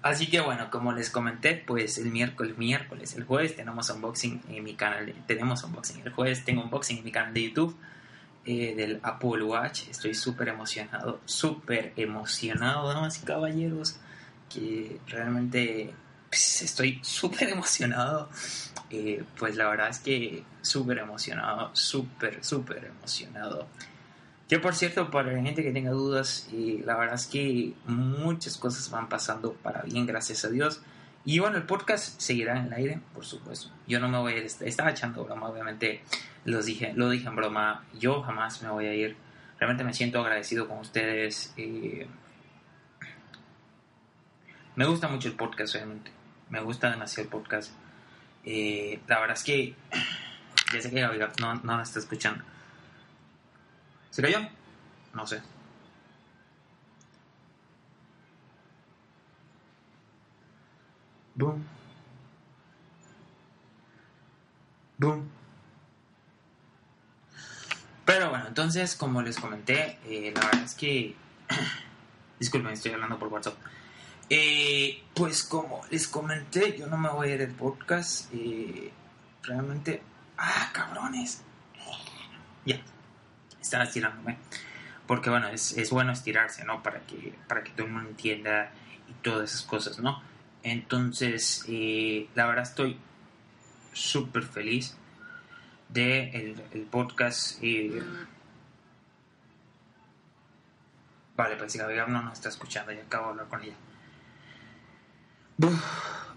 Así 0.02 0.28
que 0.28 0.40
bueno, 0.40 0.70
como 0.70 0.92
les 0.92 1.10
comenté, 1.10 1.54
pues 1.54 1.98
el 1.98 2.10
miércoles, 2.10 2.56
miércoles, 2.56 3.14
el 3.14 3.24
jueves 3.24 3.56
tenemos 3.56 3.90
unboxing 3.90 4.42
en 4.48 4.62
mi 4.62 4.74
canal, 4.74 5.12
tenemos 5.26 5.64
unboxing, 5.64 6.02
el 6.04 6.12
jueves 6.12 6.44
tengo 6.44 6.62
unboxing 6.62 6.98
en 6.98 7.04
mi 7.04 7.10
canal 7.10 7.34
de 7.34 7.42
YouTube 7.42 7.76
eh, 8.50 8.74
del 8.74 8.98
Apple 9.02 9.42
Watch, 9.42 9.88
estoy 9.90 10.14
súper 10.14 10.48
emocionado, 10.48 11.20
súper 11.26 11.92
emocionado, 11.96 12.88
damas 12.88 13.22
y 13.22 13.26
caballeros, 13.26 13.96
que 14.48 14.98
realmente 15.06 15.92
pues, 16.30 16.62
estoy 16.62 16.98
súper 17.02 17.50
emocionado, 17.50 18.30
eh, 18.88 19.22
pues 19.38 19.54
la 19.54 19.68
verdad 19.68 19.90
es 19.90 19.98
que 19.98 20.44
súper 20.62 20.96
emocionado, 20.96 21.68
súper, 21.74 22.42
súper 22.42 22.86
emocionado. 22.86 23.66
Yo, 24.48 24.62
por 24.62 24.74
cierto, 24.74 25.10
para 25.10 25.30
la 25.30 25.42
gente 25.42 25.62
que 25.62 25.70
tenga 25.70 25.90
dudas, 25.90 26.48
eh, 26.50 26.80
la 26.86 26.96
verdad 26.96 27.16
es 27.16 27.26
que 27.26 27.74
muchas 27.84 28.56
cosas 28.56 28.88
van 28.88 29.10
pasando 29.10 29.52
para 29.52 29.82
bien, 29.82 30.06
gracias 30.06 30.46
a 30.46 30.48
Dios. 30.48 30.80
Y 31.26 31.40
bueno, 31.40 31.58
el 31.58 31.64
podcast 31.64 32.18
seguirá 32.18 32.56
en 32.56 32.68
el 32.68 32.72
aire, 32.72 33.00
por 33.12 33.26
supuesto. 33.26 33.68
Yo 33.86 34.00
no 34.00 34.08
me 34.08 34.16
voy 34.16 34.32
a 34.32 34.36
estaba 34.38 34.90
echando 34.90 35.22
broma, 35.22 35.50
obviamente, 35.50 36.00
los 36.48 36.66
dije, 36.66 36.92
lo 36.96 37.10
dije 37.10 37.28
en 37.28 37.36
broma, 37.36 37.84
yo 37.98 38.22
jamás 38.22 38.62
me 38.62 38.70
voy 38.70 38.86
a 38.86 38.94
ir. 38.94 39.16
Realmente 39.58 39.84
me 39.84 39.92
siento 39.92 40.20
agradecido 40.20 40.66
con 40.68 40.78
ustedes. 40.78 41.52
Eh, 41.56 42.06
me 44.76 44.86
gusta 44.86 45.08
mucho 45.08 45.28
el 45.28 45.34
podcast, 45.34 45.74
realmente. 45.74 46.10
Me 46.48 46.60
gusta 46.60 46.90
demasiado 46.90 47.24
el 47.24 47.28
podcast. 47.28 47.72
Eh, 48.44 49.00
la 49.06 49.20
verdad 49.20 49.36
es 49.36 49.44
que 49.44 49.74
ya 50.72 50.80
sé 50.80 50.90
que 50.90 51.00
Gaby 51.00 51.18
no, 51.40 51.54
no 51.56 51.82
está 51.82 51.98
escuchando. 51.98 52.42
¿Se 54.10 54.22
cayó? 54.22 54.38
No 55.12 55.26
sé. 55.26 55.42
Boom. 61.34 61.64
Boom. 64.98 65.37
Pero 68.08 68.30
bueno, 68.30 68.46
entonces, 68.48 68.96
como 68.96 69.20
les 69.20 69.38
comenté, 69.38 69.98
eh, 70.06 70.32
la 70.34 70.40
verdad 70.40 70.62
es 70.62 70.74
que. 70.74 71.14
Disculpen, 72.40 72.72
estoy 72.72 72.92
hablando 72.92 73.18
por 73.18 73.28
WhatsApp. 73.28 73.58
Eh, 74.30 75.02
pues 75.12 75.44
como 75.44 75.82
les 75.90 76.08
comenté, 76.08 76.78
yo 76.78 76.86
no 76.86 76.96
me 76.96 77.10
voy 77.10 77.28
a 77.28 77.34
ir 77.34 77.38
del 77.40 77.50
podcast. 77.50 78.32
Eh, 78.32 78.90
realmente. 79.42 80.00
¡Ah, 80.38 80.70
cabrones! 80.72 81.42
Ya 82.64 82.80
estaba 83.60 83.84
estirándome. 83.84 84.38
Porque 85.06 85.28
bueno, 85.28 85.48
es, 85.48 85.76
es, 85.76 85.90
bueno 85.90 86.12
estirarse, 86.12 86.64
¿no? 86.64 86.82
Para 86.82 87.00
que, 87.00 87.34
para 87.46 87.62
que 87.62 87.72
todo 87.72 87.88
el 87.88 87.92
mundo 87.92 88.08
entienda 88.08 88.72
y 89.06 89.12
todas 89.22 89.50
esas 89.50 89.66
cosas, 89.66 89.98
¿no? 89.98 90.22
Entonces, 90.62 91.62
eh, 91.68 92.26
la 92.34 92.46
verdad 92.46 92.62
estoy 92.64 92.98
súper 93.92 94.44
feliz 94.44 94.96
de 95.88 96.30
el, 96.30 96.62
el 96.72 96.82
podcast. 96.82 97.58
Eh, 97.62 98.02
vale, 101.36 101.56
pues 101.56 101.72
si 101.72 101.78
Gabriel 101.78 102.12
no 102.12 102.22
nos 102.22 102.34
está 102.34 102.48
escuchando, 102.48 102.92
ya 102.92 103.02
acabo 103.02 103.26
de 103.26 103.30
hablar 103.30 103.48
con 103.48 103.62
ella. 103.62 103.76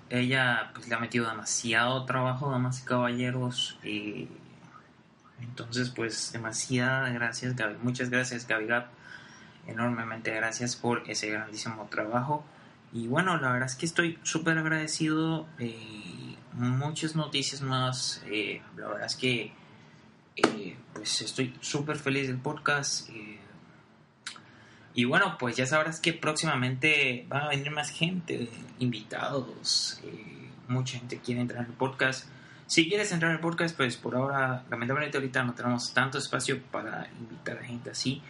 ella 0.10 0.72
pues 0.74 0.88
le 0.88 0.96
ha 0.96 1.00
metido 1.00 1.30
demasiado 1.30 2.06
trabajo, 2.06 2.50
damas 2.52 2.82
y 2.82 2.86
caballeros. 2.86 3.78
Y 3.84 4.28
entonces, 5.42 5.90
pues, 5.90 6.32
demasiadas 6.32 7.14
gracias, 7.14 7.56
Gaby. 7.56 7.78
Muchas 7.82 8.10
gracias, 8.10 8.48
Gaby 8.48 8.68
Gap. 8.68 8.88
Enormemente 9.68 10.32
gracias 10.32 10.76
por 10.76 11.04
ese 11.10 11.30
grandísimo 11.30 11.88
trabajo. 11.90 12.44
Y 12.94 13.08
bueno, 13.08 13.38
la 13.38 13.52
verdad 13.52 13.70
es 13.70 13.76
que 13.76 13.86
estoy 13.86 14.20
súper 14.24 14.58
agradecido. 14.58 15.48
Eh, 15.60 16.21
muchas 16.62 17.16
noticias 17.16 17.62
más. 17.62 18.24
Eh, 18.28 18.62
la 18.78 18.88
verdad 18.88 19.06
es 19.06 19.16
que, 19.16 19.52
eh, 20.36 20.78
pues, 20.94 21.22
estoy 21.22 21.56
súper 21.62 21.98
feliz 21.98 22.28
del 22.28 22.38
podcast. 22.38 23.10
y 24.94 25.06
bueno, 25.06 25.38
pues 25.40 25.56
ya 25.56 25.66
sabrás 25.66 26.02
que 26.02 26.12
próximamente 26.12 27.26
va 27.32 27.46
a 27.46 27.48
venir 27.50 27.72
más 27.72 27.90
gente, 27.92 28.50
invitados. 28.80 30.02
mucha 30.68 30.98
gente 30.98 31.20
quiere 31.20 31.42
entrar 31.42 31.64
en 31.64 31.72
el 31.72 31.78
podcast. 31.78 32.28
Si 32.68 32.88
quieres 32.88 33.12
entrar 33.12 33.32
al 33.32 33.40
podcast, 33.40 33.76
pues 33.76 33.98
por 33.98 34.16
ahora, 34.16 34.64
lamentablemente 34.70 35.18
ahorita 35.18 35.44
no 35.44 35.54
tenemos 35.54 35.94
tanto 35.94 36.18
espacio 36.18 36.62
para 36.72 37.10
invitar 37.20 37.58
a 37.58 37.64
gente 37.64 37.90
así, 37.90 38.22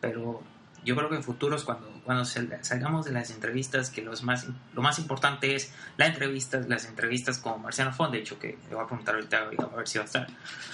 pero 0.00 0.42
yo 0.84 0.96
creo 0.96 1.08
que 1.08 1.16
en 1.16 1.22
futuros, 1.22 1.64
cuando, 1.64 1.88
cuando 2.04 2.24
salgamos 2.24 3.04
de 3.04 3.12
las 3.12 3.30
entrevistas, 3.30 3.90
que 3.90 4.02
los 4.02 4.22
más, 4.22 4.46
lo 4.72 4.82
más 4.82 4.98
importante 4.98 5.54
es 5.54 5.72
la 5.96 6.06
entrevista, 6.06 6.60
las 6.66 6.86
entrevistas 6.86 7.38
con 7.38 7.62
Marciano 7.62 7.92
Fond, 7.92 8.12
de 8.12 8.18
hecho, 8.20 8.38
que 8.38 8.58
le 8.68 8.74
voy 8.74 8.84
a 8.84 8.86
preguntar 8.86 9.14
ahorita 9.16 9.38
a 9.38 9.76
ver 9.76 9.88
si 9.88 9.98
va 9.98 10.04
a 10.04 10.06
estar 10.06 10.26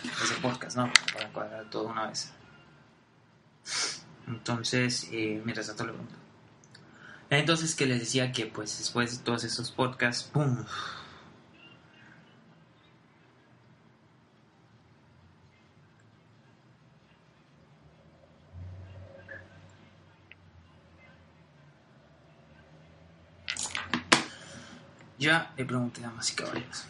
ese 0.05 0.35
podcast, 0.41 0.77
¿no? 0.77 0.91
Para 1.13 1.29
cuadrar 1.33 1.71
todo 1.71 1.89
una 1.89 2.07
vez. 2.07 2.33
Entonces, 4.29 5.09
eh, 5.13 5.41
mientras 5.45 5.67
tanto 5.69 5.87
le 5.87 5.93
pregunto. 5.93 6.15
Entonces, 7.31 7.75
que 7.75 7.87
les 7.87 8.01
decía 8.01 8.31
que, 8.31 8.47
pues, 8.47 8.79
después 8.79 9.19
de 9.19 9.25
todos 9.25 9.45
esos 9.45 9.73
podcasts, 9.73 10.31
¡pum! 10.33 10.65
Ya 25.19 25.53
le 25.57 25.65
pregunté 25.65 26.05
a 26.05 26.11
más 26.11 26.31
y 26.31 26.35
caballeros. 26.35 26.85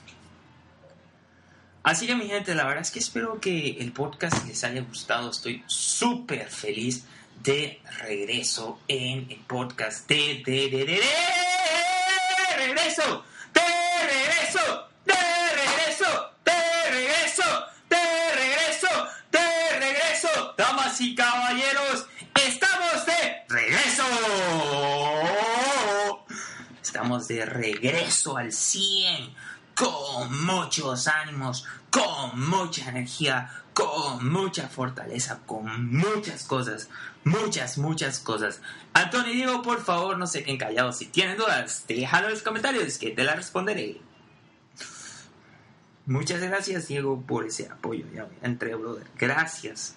Así 1.82 2.08
que 2.08 2.16
mi 2.16 2.26
gente, 2.26 2.52
la 2.56 2.64
verdad 2.64 2.82
es 2.82 2.90
que 2.90 2.98
espero 2.98 3.40
que 3.40 3.76
el 3.78 3.92
podcast 3.92 4.44
les 4.48 4.64
haya 4.64 4.80
gustado. 4.82 5.30
Estoy 5.30 5.62
súper 5.68 6.48
feliz 6.48 7.04
de 7.44 7.80
regreso 8.00 8.80
en 8.88 9.30
el 9.30 9.38
podcast 9.46 10.08
de, 10.08 10.42
de, 10.44 10.68
de, 10.68 10.84
de, 10.84 11.00
regreso, 12.56 13.24
de 13.54 13.60
regreso, 14.10 14.88
de 15.04 15.14
regreso, 15.14 16.30
de 16.44 16.90
regreso, 16.90 17.66
de 17.88 18.34
regreso, 18.34 19.08
de 19.30 19.78
regreso, 19.78 20.54
damas 20.56 21.00
y 21.00 21.14
caballeros, 21.14 21.35
de 27.24 27.46
regreso 27.46 28.36
al 28.36 28.52
100, 28.52 29.34
con 29.74 30.44
muchos 30.46 31.08
ánimos, 31.08 31.66
con 31.90 32.48
mucha 32.48 32.88
energía, 32.90 33.50
con 33.74 34.30
mucha 34.30 34.68
fortaleza, 34.68 35.40
con 35.44 35.94
muchas 35.94 36.44
cosas, 36.44 36.88
muchas, 37.24 37.76
muchas 37.78 38.18
cosas. 38.18 38.60
Antonio 38.94 39.32
Diego, 39.32 39.62
por 39.62 39.82
favor, 39.82 40.16
no 40.16 40.26
se 40.26 40.42
queden 40.42 40.58
callados. 40.58 40.96
Si 40.98 41.06
tienen 41.06 41.36
dudas, 41.36 41.84
déjalo 41.86 42.26
en 42.26 42.34
los 42.34 42.42
comentarios 42.42 42.98
que 42.98 43.10
te 43.10 43.24
las 43.24 43.36
responderé. 43.36 44.00
Muchas 46.06 46.40
gracias, 46.40 46.86
Diego, 46.88 47.20
por 47.20 47.46
ese 47.46 47.68
apoyo. 47.68 48.06
Ya 48.14 48.28
entré, 48.42 48.74
brother. 48.76 49.06
Gracias. 49.18 49.96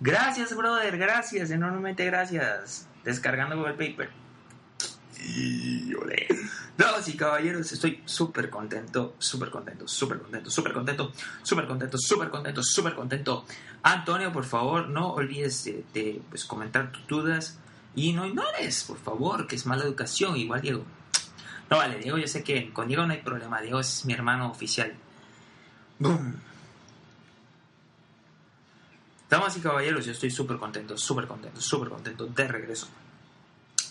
Gracias, 0.00 0.56
brother. 0.56 0.96
Gracias, 0.96 1.50
enormemente 1.50 2.04
gracias. 2.06 2.88
Descargando 3.04 3.56
Google 3.56 3.74
Paper. 3.74 4.23
Damas 6.76 7.06
y 7.08 7.16
caballeros, 7.16 7.70
estoy 7.70 8.02
súper 8.04 8.50
contento, 8.50 9.14
súper 9.18 9.50
contento, 9.50 9.86
súper 9.86 10.18
contento, 10.18 10.50
súper 10.50 10.72
contento, 10.72 11.12
súper 11.42 11.66
contento, 11.66 11.98
súper 11.98 12.30
contento, 12.30 12.62
súper 12.62 12.94
contento. 12.94 13.46
Antonio, 13.82 14.32
por 14.32 14.44
favor, 14.44 14.88
no 14.88 15.12
olvides 15.12 15.64
de, 15.64 16.20
pues, 16.28 16.44
comentar 16.44 16.90
tus 16.90 17.06
dudas 17.06 17.58
y 17.94 18.12
no 18.12 18.26
ignores, 18.26 18.82
por 18.84 18.98
favor, 18.98 19.46
que 19.46 19.54
es 19.54 19.66
mala 19.66 19.84
educación. 19.84 20.36
Igual, 20.36 20.62
Diego. 20.62 20.84
No, 21.70 21.76
vale, 21.76 21.98
Diego, 21.98 22.18
yo 22.18 22.26
sé 22.26 22.42
que 22.42 22.72
con 22.72 22.88
Diego 22.88 23.06
no 23.06 23.12
hay 23.12 23.22
problema. 23.22 23.60
Diego 23.60 23.78
es 23.78 24.04
mi 24.04 24.12
hermano 24.12 24.50
oficial. 24.50 24.94
Boom. 26.00 26.40
Damas 29.30 29.56
y 29.56 29.60
caballeros, 29.60 30.04
yo 30.04 30.12
estoy 30.12 30.30
súper 30.30 30.58
contento, 30.58 30.98
súper 30.98 31.26
contento, 31.26 31.60
súper 31.60 31.88
contento 31.88 32.26
de 32.26 32.48
regreso. 32.48 32.88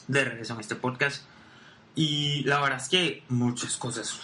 De 0.07 0.23
regreso 0.23 0.53
en 0.53 0.59
este 0.59 0.75
podcast. 0.75 1.23
Y 1.95 2.43
la 2.43 2.59
verdad 2.59 2.79
es 2.79 2.89
que 2.89 3.23
muchas 3.29 3.77
cosas. 3.77 4.19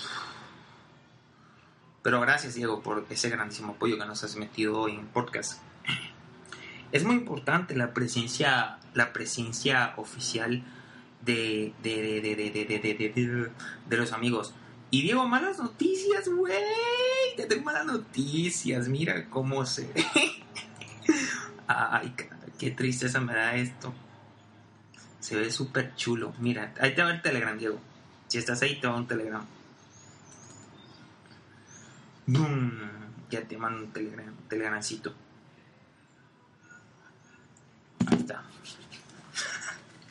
Pero 2.01 2.21
gracias, 2.21 2.55
Diego, 2.55 2.81
por 2.81 3.05
ese 3.09 3.29
grandísimo 3.29 3.73
apoyo 3.73 3.97
que 3.97 4.05
nos 4.05 4.23
has 4.23 4.35
metido 4.35 4.79
hoy 4.79 4.93
en 4.93 5.01
el 5.01 5.05
podcast. 5.05 5.61
Es 6.91 7.03
muy 7.03 7.15
importante 7.15 7.75
la 7.75 7.93
presencia, 7.93 8.79
la 8.93 9.13
presencia 9.13 9.93
oficial 9.97 10.63
de, 11.21 11.73
de, 11.83 12.21
de, 12.21 13.51
de 13.87 13.97
los 13.97 14.13
amigos. 14.13 14.53
Y 14.91 15.03
Diego, 15.03 15.27
malas 15.27 15.59
noticias, 15.59 16.27
güey. 16.27 16.55
Te 17.37 17.45
tengo 17.45 17.65
malas 17.65 17.85
noticias. 17.85 18.87
Mira 18.87 19.29
cómo 19.29 19.65
se. 19.65 19.91
Ay, 21.67 22.15
qué 22.57 22.71
tristeza 22.71 23.19
me 23.19 23.35
da 23.35 23.55
esto. 23.55 23.93
Se 25.19 25.35
ve 25.35 25.51
súper 25.51 25.95
chulo. 25.95 26.33
Mira, 26.39 26.73
ahí 26.79 26.95
te 26.95 27.03
va 27.03 27.11
el 27.11 27.21
Telegram, 27.21 27.57
Diego. 27.57 27.79
Si 28.27 28.37
estás 28.37 28.61
ahí, 28.61 28.79
te 28.79 28.87
va 28.87 28.95
un 28.95 29.07
Telegram. 29.07 29.45
Ya 33.29 33.41
te 33.47 33.57
mando 33.57 33.85
un 33.85 33.91
Telegram, 33.91 34.33
Telegramcito. 34.47 35.13
Ahí 38.07 38.17
está. 38.17 38.43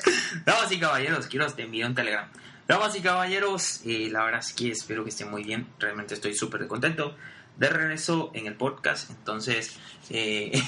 Damas 0.44 0.72
y 0.72 0.80
caballeros, 0.80 1.26
quiero 1.26 1.46
te 1.52 1.62
envío 1.62 1.86
un 1.86 1.94
Telegram. 1.94 2.28
Damas 2.66 2.94
y 2.96 3.00
caballeros, 3.00 3.80
eh, 3.84 4.08
la 4.10 4.24
verdad 4.24 4.40
es 4.40 4.52
que 4.52 4.70
espero 4.70 5.04
que 5.04 5.10
estén 5.10 5.30
muy 5.30 5.42
bien. 5.42 5.68
Realmente 5.78 6.14
estoy 6.14 6.34
súper 6.34 6.66
contento 6.66 7.16
de 7.56 7.68
regreso 7.68 8.30
en 8.34 8.46
el 8.46 8.54
podcast. 8.54 9.10
Entonces, 9.10 9.78
eh, 10.10 10.60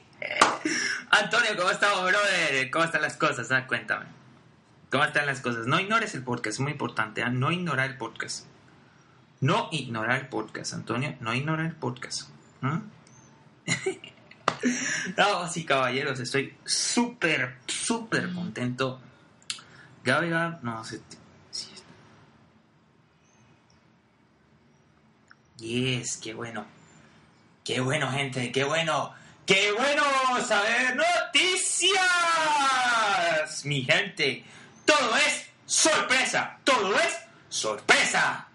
Antonio, 1.10 1.50
¿cómo 1.56 1.70
estás, 1.70 1.92
brother? 2.00 2.70
¿Cómo 2.70 2.84
están 2.84 3.02
las 3.02 3.16
cosas? 3.16 3.50
Ah, 3.50 3.66
cuéntame. 3.66 4.06
¿Cómo 4.90 5.04
están 5.04 5.26
las 5.26 5.40
cosas? 5.40 5.66
No 5.66 5.78
ignores 5.78 6.14
el 6.14 6.22
podcast, 6.22 6.54
es 6.54 6.60
muy 6.60 6.72
importante. 6.72 7.22
¿ah? 7.22 7.30
No 7.30 7.50
ignorar 7.50 7.90
el 7.90 7.96
podcast. 7.96 8.46
No 9.40 9.68
ignorar 9.70 10.20
el 10.20 10.28
podcast, 10.28 10.74
Antonio. 10.74 11.16
No 11.20 11.34
ignorar 11.34 11.66
el 11.66 11.74
podcast. 11.74 12.28
Damas 15.14 15.56
y 15.56 15.64
caballeros, 15.64 16.18
estoy 16.20 16.56
súper, 16.64 17.58
súper 17.66 18.32
contento. 18.32 19.00
Gaby, 20.04 20.30
no 20.62 20.84
sé. 20.84 21.00
Yes, 25.58 26.18
qué 26.22 26.34
bueno. 26.34 26.64
Qué 27.64 27.80
bueno, 27.80 28.10
gente, 28.10 28.50
qué 28.52 28.64
bueno. 28.64 29.12
¡Qué 29.48 29.72
bueno 29.72 30.04
saber 30.46 30.94
noticias! 30.94 31.98
Mi 33.64 33.82
gente, 33.82 34.44
todo 34.84 35.16
es 35.16 35.46
sorpresa, 35.64 36.58
todo 36.64 36.94
es 36.98 37.16
sorpresa. 37.48 38.46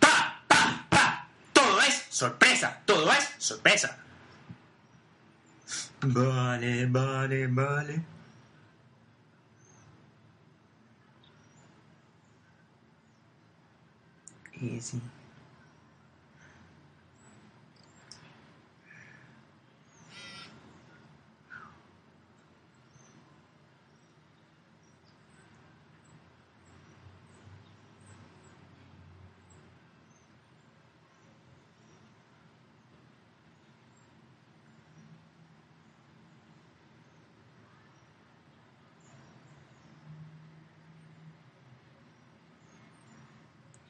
Pa, 0.00 0.42
pa, 0.48 0.86
pa, 0.90 1.28
todo 1.52 1.80
es 1.82 2.04
sorpresa, 2.10 2.82
todo 2.84 3.12
es 3.12 3.30
sorpresa. 3.38 3.96
Vale, 6.00 6.86
vale, 6.86 7.46
vale. 7.46 8.02
Easy. 14.60 15.00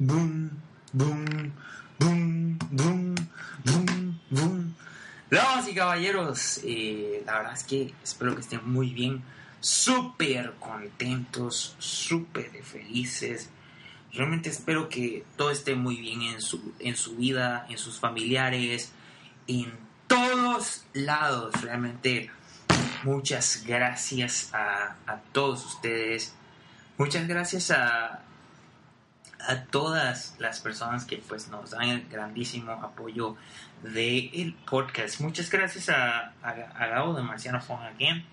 Boom, 0.04 0.50
boom, 0.92 1.52
boom, 2.00 2.58
boom, 2.72 3.14
boom, 3.64 4.20
boom. 4.30 4.74
Damas 5.30 5.68
y 5.68 5.74
caballeros, 5.74 6.60
eh, 6.64 7.22
la 7.24 7.34
verdad 7.34 7.52
es 7.52 7.62
que 7.62 7.94
espero 8.02 8.34
que 8.34 8.40
estén 8.40 8.68
muy 8.68 8.92
bien, 8.92 9.22
súper 9.60 10.54
contentos, 10.58 11.76
súper 11.78 12.50
felices. 12.64 13.48
Realmente 14.12 14.50
espero 14.50 14.88
que 14.88 15.24
todo 15.36 15.52
esté 15.52 15.76
muy 15.76 15.98
bien 15.98 16.22
en 16.22 16.40
su, 16.40 16.74
en 16.80 16.96
su 16.96 17.14
vida, 17.14 17.64
en 17.68 17.78
sus 17.78 18.00
familiares, 18.00 18.90
en 19.46 19.72
todos 20.08 20.84
lados. 20.94 21.62
Realmente 21.62 22.28
muchas 23.04 23.62
gracias 23.64 24.52
a, 24.52 24.96
a 25.06 25.20
todos 25.30 25.64
ustedes. 25.64 26.34
Muchas 26.98 27.28
gracias 27.28 27.70
a, 27.70 28.24
a 29.46 29.64
todas 29.64 30.34
las 30.38 30.60
personas 30.60 31.04
que 31.04 31.18
pues 31.18 31.48
nos 31.48 31.70
dan 31.70 31.84
el 31.84 32.08
grandísimo 32.08 32.72
apoyo 32.72 33.36
del 33.82 34.30
el 34.32 34.54
podcast. 34.54 35.20
Muchas 35.20 35.50
gracias 35.50 35.88
a, 35.88 36.32
a, 36.42 36.86
Gabo 36.86 37.14
de 37.14 37.22
Marciano 37.22 37.60
Phone 37.60 37.82
Again. 37.82 38.24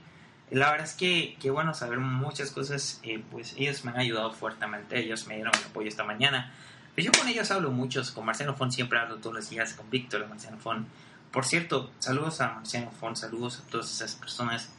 La 0.51 0.71
verdad 0.71 0.87
es 0.87 0.93
que, 0.93 1.37
qué 1.39 1.51
bueno 1.51 1.73
saber 1.73 1.99
muchas 1.99 2.51
cosas, 2.51 2.99
eh, 3.03 3.23
pues 3.31 3.53
ellos 3.57 3.85
me 3.85 3.91
han 3.91 3.99
ayudado 3.99 4.31
fuertemente, 4.31 4.99
ellos 4.99 5.27
me 5.27 5.35
dieron 5.35 5.53
el 5.55 5.63
apoyo 5.65 5.87
esta 5.87 6.03
mañana. 6.03 6.51
Pues 6.95 7.05
yo 7.05 7.11
con 7.11 7.27
ellos 7.27 7.51
hablo 7.51 7.71
muchos, 7.71 8.11
con 8.11 8.25
Marciano 8.25 8.55
Fon 8.55 8.71
siempre 8.71 8.99
hablo 8.99 9.17
todos 9.17 9.35
los 9.35 9.49
días, 9.49 9.73
con 9.73 9.89
Víctor 9.89 10.21
de 10.21 10.27
Marciano 10.27 10.57
Fon. 10.57 10.87
Por 11.31 11.45
cierto, 11.45 11.91
saludos 11.99 12.41
a 12.41 12.53
Marciano 12.53 12.91
Fon, 12.91 13.15
saludos 13.15 13.59
a 13.59 13.69
todas 13.69 13.91
esas 13.91 14.15
personas 14.15 14.69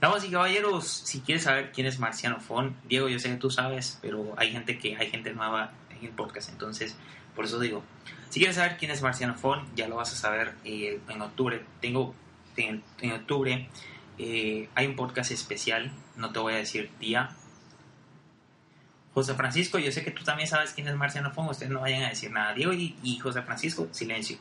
Damas 0.00 0.24
y 0.24 0.30
caballeros, 0.30 0.86
si 0.86 1.20
quieres 1.20 1.44
saber 1.44 1.72
quién 1.72 1.86
es 1.86 1.98
Marciano 1.98 2.38
Fon, 2.40 2.76
Diego, 2.88 3.08
yo 3.08 3.18
sé 3.18 3.30
que 3.30 3.36
tú 3.36 3.50
sabes, 3.50 3.98
pero 4.00 4.34
hay 4.36 4.52
gente 4.52 4.78
que 4.78 4.96
hay 4.96 5.10
gente 5.10 5.32
nueva 5.32 5.72
en 5.90 6.06
el 6.06 6.12
podcast, 6.12 6.50
entonces 6.50 6.96
por 7.34 7.44
eso 7.44 7.58
digo, 7.60 7.84
si 8.30 8.40
quieres 8.40 8.56
saber 8.56 8.76
quién 8.76 8.90
es 8.90 9.00
Marciano 9.00 9.34
Fon, 9.34 9.64
ya 9.74 9.88
lo 9.88 9.96
vas 9.96 10.12
a 10.12 10.16
saber 10.16 10.54
eh, 10.64 11.00
en 11.08 11.22
octubre. 11.22 11.64
Tengo 11.80 12.14
en, 12.56 12.82
octubre 13.12 13.68
eh, 14.18 14.68
hay 14.74 14.86
un 14.86 14.96
podcast 14.96 15.30
especial, 15.30 15.92
no 16.16 16.32
te 16.32 16.40
voy 16.40 16.54
a 16.54 16.56
decir 16.56 16.90
día. 16.98 17.30
José 19.14 19.34
Francisco, 19.34 19.78
yo 19.78 19.90
sé 19.92 20.04
que 20.04 20.10
tú 20.10 20.24
también 20.24 20.48
sabes 20.48 20.72
quién 20.72 20.88
es 20.88 20.96
Marciano 20.96 21.30
Fon, 21.30 21.48
ustedes 21.48 21.70
no 21.70 21.80
vayan 21.80 22.02
a 22.02 22.08
decir 22.08 22.30
nada. 22.30 22.54
Diego 22.54 22.72
y, 22.72 22.96
y 23.02 23.18
José 23.18 23.42
Francisco, 23.42 23.88
silencio. 23.92 24.38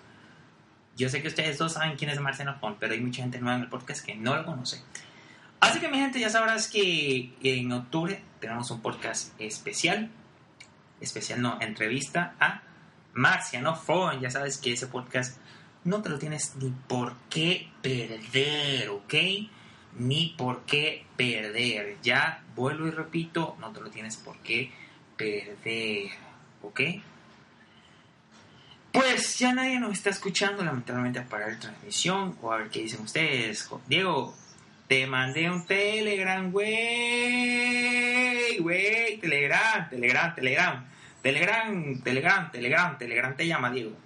Yo 0.96 1.10
sé 1.10 1.22
que 1.22 1.28
ustedes 1.28 1.60
dos 1.60 1.74
saben 1.74 1.96
quién 1.96 2.10
es 2.10 2.20
Marciano 2.20 2.58
Fon, 2.60 2.78
pero 2.80 2.94
hay 2.94 3.00
mucha 3.00 3.22
gente 3.22 3.40
nueva 3.40 3.58
en 3.58 3.64
el 3.64 3.70
podcast 3.70 4.04
que 4.04 4.16
no 4.16 4.36
lo 4.36 4.44
conoce. 4.46 4.82
Así 5.60 5.80
que 5.80 5.88
mi 5.90 5.98
gente, 5.98 6.20
ya 6.20 6.30
sabrás 6.30 6.68
que 6.68 7.34
en 7.42 7.72
octubre 7.72 8.22
tenemos 8.40 8.70
un 8.72 8.82
podcast 8.82 9.34
especial. 9.40 10.10
Especial 11.02 11.42
no, 11.42 11.58
entrevista 11.62 12.36
a 12.40 12.62
Marciano 13.14 13.76
Fon. 13.76 14.20
Ya 14.20 14.30
sabes 14.30 14.58
que 14.58 14.74
ese 14.74 14.88
podcast 14.88 15.38
no 15.84 16.02
te 16.02 16.10
lo 16.10 16.20
tienes 16.20 16.56
ni 16.58 16.70
por 16.88 17.16
qué 17.30 17.70
perder, 17.82 18.90
¿ok? 18.90 19.14
Ni 19.98 20.36
por 20.38 20.64
qué 20.66 21.06
perder. 21.16 21.98
Ya 22.04 22.44
vuelvo 22.56 22.88
y 22.88 22.92
repito, 22.92 23.58
no 23.60 23.72
te 23.72 23.82
lo 23.82 23.90
tienes 23.90 24.18
por 24.18 24.38
qué 24.40 24.72
perder, 25.18 26.12
¿ok? 26.62 26.82
Pues 28.92 29.38
ya 29.38 29.54
nadie 29.54 29.80
nos 29.80 29.94
está 29.94 30.10
escuchando, 30.10 30.64
lamentablemente, 30.64 31.20
a 31.20 31.26
parar 31.26 31.54
la 31.54 31.60
transmisión 31.60 32.38
o 32.42 32.52
a 32.52 32.58
ver 32.58 32.70
qué 32.70 32.82
dicen 32.82 33.02
ustedes. 33.02 33.70
Diego, 33.88 34.36
te 34.88 35.06
mandé 35.08 35.50
un 35.50 35.66
Telegram, 35.66 36.52
güey. 36.52 37.88
Güey, 38.60 39.18
Telegram, 39.20 39.90
Telegram, 39.90 40.34
Telegram. 40.34 40.86
Telegram, 41.22 42.02
Telegram, 42.02 42.52
Telegram, 42.52 42.98
Telegram 42.98 43.36
te 43.36 43.48
llama, 43.48 43.70
Diego. 43.72 43.98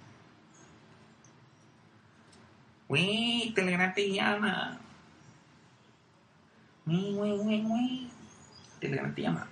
Güey, 2.88 3.52
Telegram 3.54 3.94
te 3.94 4.12
llama. 4.12 4.80
Güey, 6.84 7.12
güey, 7.14 7.38
güey, 7.38 7.62
güey. 7.62 8.10
Telegram 8.80 9.14
te 9.14 9.22
llama. 9.22 9.46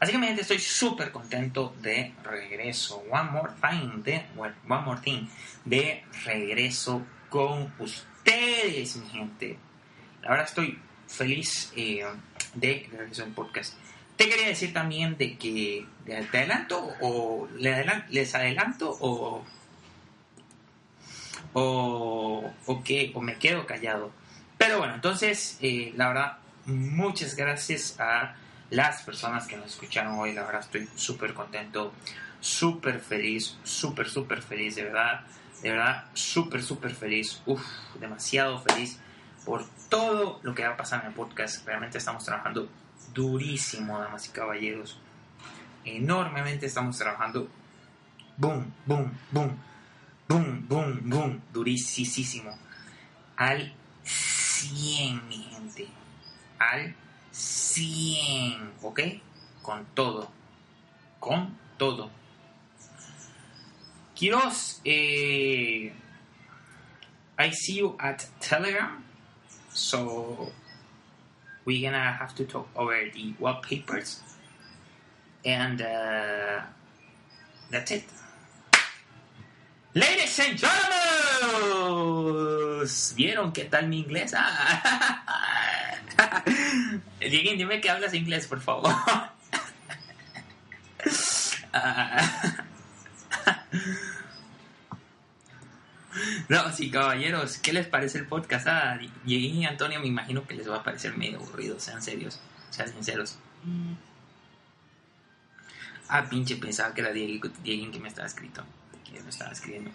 Así 0.00 0.12
que 0.12 0.18
mi 0.18 0.26
gente, 0.26 0.42
estoy 0.42 0.58
súper 0.58 1.12
contento 1.12 1.74
de 1.82 2.14
regreso. 2.24 3.04
One 3.10 3.30
more 3.30 3.52
time, 3.60 4.02
de, 4.02 4.26
one 4.36 4.54
more 4.66 5.00
thing, 5.00 5.28
de 5.64 6.02
regreso 6.24 7.06
con 7.28 7.72
ustedes, 7.78 8.96
mi 8.96 9.08
gente. 9.10 9.69
La 10.22 10.30
verdad 10.30 10.46
estoy 10.46 10.78
feliz. 11.06 11.72
Eh, 11.76 12.04
de 12.54 12.88
regreso 12.92 13.22
en 13.22 13.34
podcast. 13.34 13.74
Te 14.16 14.28
quería 14.28 14.48
decir 14.48 14.72
también 14.72 15.16
de 15.16 15.36
que 15.38 15.86
te 16.04 16.16
adelanto 16.16 16.92
o 17.00 17.48
les 17.56 18.34
adelanto 18.34 18.96
o 19.00 19.44
o, 21.52 22.52
o 22.66 22.84
que 22.84 23.12
o 23.14 23.20
me 23.20 23.38
quedo 23.38 23.66
callado. 23.66 24.12
Pero 24.58 24.78
bueno, 24.78 24.94
entonces 24.94 25.58
eh, 25.62 25.92
la 25.96 26.08
verdad 26.08 26.38
muchas 26.66 27.34
gracias 27.34 27.98
a 27.98 28.36
las 28.68 29.02
personas 29.02 29.46
que 29.46 29.56
nos 29.56 29.72
escucharon 29.72 30.18
hoy. 30.18 30.32
La 30.32 30.42
verdad 30.44 30.60
estoy 30.60 30.88
súper 30.94 31.32
contento, 31.32 31.92
súper 32.40 33.00
feliz, 33.00 33.56
súper, 33.64 34.08
súper 34.08 34.42
feliz, 34.42 34.76
de 34.76 34.84
verdad. 34.84 35.22
De 35.62 35.70
verdad, 35.70 36.04
súper, 36.14 36.62
súper 36.62 36.94
feliz. 36.94 37.42
Uf, 37.46 37.62
demasiado 37.98 38.60
feliz 38.62 38.98
por 39.44 39.64
todo 39.88 40.40
lo 40.42 40.54
que 40.54 40.64
va 40.66 40.74
a 40.74 40.76
pasar 40.76 41.02
en 41.02 41.08
el 41.08 41.14
podcast. 41.14 41.66
Realmente 41.66 41.98
estamos 41.98 42.24
trabajando 42.24 42.68
durísimo, 43.14 43.98
damas 43.98 44.28
y 44.28 44.30
caballeros. 44.30 44.98
Enormemente 45.84 46.66
estamos 46.66 46.98
trabajando. 46.98 47.48
Boom, 48.36 48.72
boom, 48.86 49.12
boom. 49.30 49.56
Boom, 50.28 50.66
boom, 50.68 51.00
boom. 51.04 51.42
Durísimo. 51.52 52.56
Al 53.36 53.74
100, 54.04 55.28
mi 55.28 55.36
gente. 55.38 55.88
Al 56.58 56.94
100. 57.32 58.72
¿Ok? 58.82 59.00
Con 59.62 59.84
todo. 59.94 60.30
Con 61.18 61.56
todo. 61.76 62.10
Quiros, 64.14 64.80
eh, 64.84 65.92
I 67.38 67.50
see 67.52 67.78
you 67.78 67.96
at 67.98 68.22
Telegram. 68.38 69.02
So 69.72 70.50
we're 71.64 71.90
gonna 71.90 72.12
have 72.12 72.34
to 72.36 72.44
talk 72.44 72.68
over 72.76 72.96
the 73.12 73.34
wallpapers. 73.38 74.20
And 75.44 75.80
uh, 75.80 76.60
that's 77.70 77.90
it. 77.92 78.04
Ladies 79.94 80.38
and 80.38 80.56
gentlemen, 80.56 80.90
¿vieron 83.16 83.52
qué 83.52 83.64
tal 83.64 83.88
mi 83.88 84.00
inglés? 84.00 84.32
Diego, 87.20 87.56
dime 87.56 87.80
que 87.80 87.90
hablas 87.90 88.14
inglés, 88.14 88.46
por 88.46 88.60
favor. 88.60 88.94
No, 96.50 96.70
sí, 96.72 96.90
caballeros, 96.90 97.58
¿qué 97.58 97.72
les 97.72 97.86
parece 97.86 98.18
el 98.18 98.26
podcast? 98.26 98.66
Ah, 98.66 98.98
y 99.24 99.64
Antonio 99.64 100.00
me 100.00 100.08
imagino 100.08 100.44
que 100.48 100.56
les 100.56 100.68
va 100.68 100.78
a 100.78 100.82
parecer 100.82 101.16
medio 101.16 101.38
aburrido, 101.38 101.78
sean 101.78 102.02
serios, 102.02 102.40
sean 102.70 102.88
sinceros. 102.88 103.38
Ah, 106.08 106.26
pinche, 106.28 106.56
pensaba 106.56 106.92
que 106.92 107.02
era 107.02 107.12
Diego, 107.12 107.48
Diego 107.62 107.92
que 107.92 108.00
me 108.00 108.08
estaba 108.08 108.26
escrito, 108.26 108.64
que 109.04 109.22
me 109.22 109.30
estaba 109.30 109.52
escribiendo. 109.52 109.92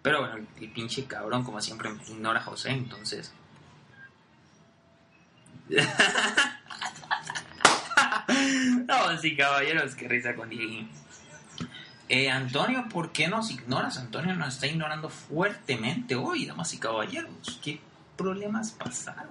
Pero 0.00 0.20
bueno, 0.20 0.46
el, 0.60 0.70
pinche 0.70 1.04
cabrón, 1.06 1.42
como 1.42 1.60
siempre, 1.60 1.90
ignora 2.06 2.38
a 2.38 2.44
José, 2.44 2.70
entonces... 2.70 3.32
no, 8.86 9.18
sí, 9.18 9.36
caballeros, 9.36 9.96
qué 9.96 10.06
risa 10.06 10.36
con 10.36 10.50
Diego. 10.50 10.86
Eh, 12.12 12.28
Antonio, 12.28 12.88
¿por 12.88 13.12
qué 13.12 13.28
nos 13.28 13.52
ignoras? 13.52 13.96
Antonio 13.96 14.34
nos 14.34 14.54
está 14.54 14.66
ignorando 14.66 15.08
fuertemente 15.08 16.16
hoy, 16.16 16.44
damas 16.44 16.74
y 16.74 16.78
caballeros. 16.78 17.60
¿Qué 17.62 17.80
problemas 18.16 18.72
pasaron? 18.72 19.28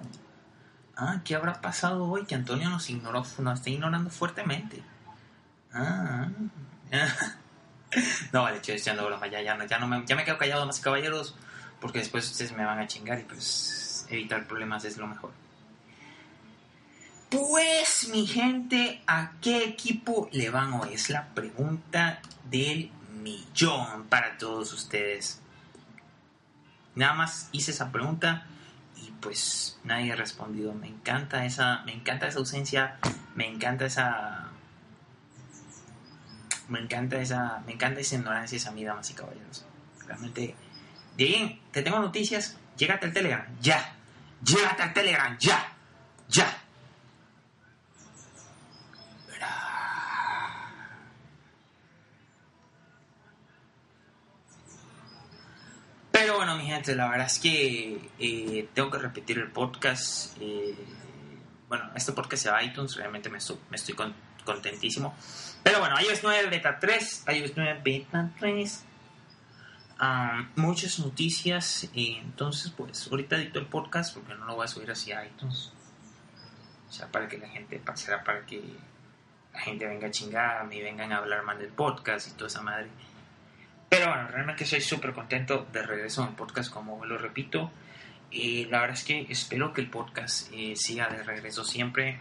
Ah, 0.96 1.20
¿qué 1.26 1.36
habrá 1.36 1.60
pasado 1.60 2.06
hoy 2.06 2.26
que 2.26 2.36
Antonio 2.36 2.70
nos 2.70 2.90
ignoró, 2.90 3.26
nos 3.40 3.60
está 3.60 3.70
ignorando 3.70 4.10
fuertemente? 4.10 4.82
Ah. 5.74 6.30
no, 8.32 8.44
vale, 8.44 8.56
estoy 8.56 8.76
echando 8.76 9.06
broma, 9.06 9.28
ya, 9.28 9.42
ya, 9.42 9.62
ya, 9.66 9.78
no 9.78 9.86
me, 9.86 10.06
ya 10.06 10.16
me 10.16 10.24
quedo 10.24 10.38
callado, 10.38 10.62
damas 10.62 10.80
y 10.80 10.82
caballeros, 10.82 11.36
porque 11.82 12.00
después 12.00 12.32
ustedes 12.32 12.54
me 12.54 12.64
van 12.64 12.80
a 12.80 12.88
chingar 12.88 13.20
y 13.20 13.24
pues 13.24 14.08
evitar 14.10 14.48
problemas 14.48 14.86
es 14.86 14.96
lo 14.96 15.06
mejor. 15.06 15.32
Pues 17.30 18.10
mi 18.12 18.26
gente, 18.26 19.04
¿a 19.06 19.34
qué 19.40 19.64
equipo 19.64 20.30
le 20.32 20.50
van 20.50 20.74
hoy? 20.74 20.96
Es 20.96 21.12
la 21.12 21.28
pregunta 21.28 22.22
del 22.50 22.90
millón 23.22 24.06
para 24.10 24.40
todos 24.40 24.74
ustedes. 24.74 25.40
Nada 26.96 27.14
más 27.14 27.50
hice 27.52 27.70
esa 27.70 27.92
pregunta 27.92 28.48
y 28.98 29.12
pues 29.22 29.78
nadie 29.84 30.12
ha 30.12 30.16
respondido. 30.16 30.74
Me 30.74 30.88
encanta 30.88 31.46
esa, 31.46 31.84
me 31.86 31.94
encanta 31.94 32.28
esa 32.28 32.40
ausencia, 32.40 32.98
me 33.36 33.48
encanta 33.48 33.86
esa, 33.86 34.50
me 36.68 36.80
encanta 36.80 37.22
esa, 37.22 37.62
me 37.68 37.74
encanta 37.74 38.00
esa 38.02 38.16
ignorancia, 38.16 38.56
esa 38.56 38.72
mí, 38.72 38.84
damas 38.84 39.12
y 39.12 39.14
caballeros. 39.14 39.66
Realmente, 40.08 40.56
bien, 41.16 41.62
te 41.72 41.84
tengo 41.84 42.00
noticias. 42.00 42.58
Llégate 42.76 43.06
al 43.06 43.14
Telegram, 43.14 43.46
ya. 43.62 43.96
Llégate 44.44 44.82
al 44.82 44.94
Telegram, 44.94 45.38
ya, 45.38 45.74
ya. 46.28 46.64
Pero 56.20 56.36
bueno, 56.36 56.58
mi 56.58 56.66
gente, 56.66 56.94
la 56.98 57.08
verdad 57.08 57.28
es 57.28 57.40
que 57.40 57.98
eh, 58.20 58.68
tengo 58.74 58.92
que 58.92 58.98
repetir 58.98 59.38
el 59.40 59.50
podcast. 59.52 60.36
Eh, 60.42 60.76
bueno, 61.70 61.90
este 61.96 62.12
podcast 62.12 62.44
se 62.44 62.52
va 62.52 62.58
a 62.58 62.64
iTunes, 62.64 62.98
realmente 62.98 63.30
me 63.30 63.38
estoy, 63.38 63.58
me 63.70 63.78
contentísimo. 64.44 65.16
Pero 65.64 65.80
bueno, 65.80 65.96
iOS 65.98 66.20
9 66.22 66.50
Beta 66.50 66.78
3, 66.78 67.24
iOS 67.36 67.54
9 67.56 67.82
Beta 67.86 68.32
3. 68.38 68.86
muchas 70.58 71.00
noticias. 71.00 71.90
entonces, 71.94 72.74
pues, 72.76 73.08
ahorita 73.10 73.38
edito 73.38 73.60
el 73.60 73.68
podcast 73.68 74.14
porque 74.14 74.36
no 74.36 74.46
lo 74.46 74.56
voy 74.56 74.66
a 74.66 74.68
subir 74.68 74.92
hacia 74.92 75.26
iTunes. 75.26 75.72
O 76.90 76.92
sea, 76.92 77.08
para 77.08 77.30
que 77.30 77.38
la 77.38 77.48
gente, 77.48 77.80
pasara 77.80 78.26
para 78.26 78.46
que 78.46 78.62
la 79.54 79.62
gente 79.62 79.88
venga 79.88 80.08
a 80.08 80.12
chingarme 80.12 80.76
y 80.76 80.82
vengan 80.82 81.14
a 81.14 81.20
hablar 81.20 81.44
mal 81.44 81.58
del 81.60 81.72
podcast 81.72 82.28
y 82.28 82.32
toda 82.32 82.48
esa 82.48 82.62
madre. 82.62 82.90
Pero 83.90 84.08
bueno, 84.08 84.28
realmente 84.28 84.66
soy 84.66 84.82
súper 84.82 85.14
contento 85.14 85.68
de 85.74 85.82
regreso 85.82 86.24
en 86.24 86.36
podcast, 86.36 86.72
como 86.72 87.04
lo 87.06 87.18
repito. 87.18 87.72
y 88.32 88.66
la 88.66 88.82
verdad 88.82 88.96
es 88.98 89.04
que 89.04 89.26
espero 89.30 89.74
que 89.74 89.82
el 89.82 89.90
podcast 89.90 90.52
eh, 90.54 90.76
siga 90.76 91.08
de 91.10 91.24
regreso 91.24 91.64
siempre. 91.64 92.20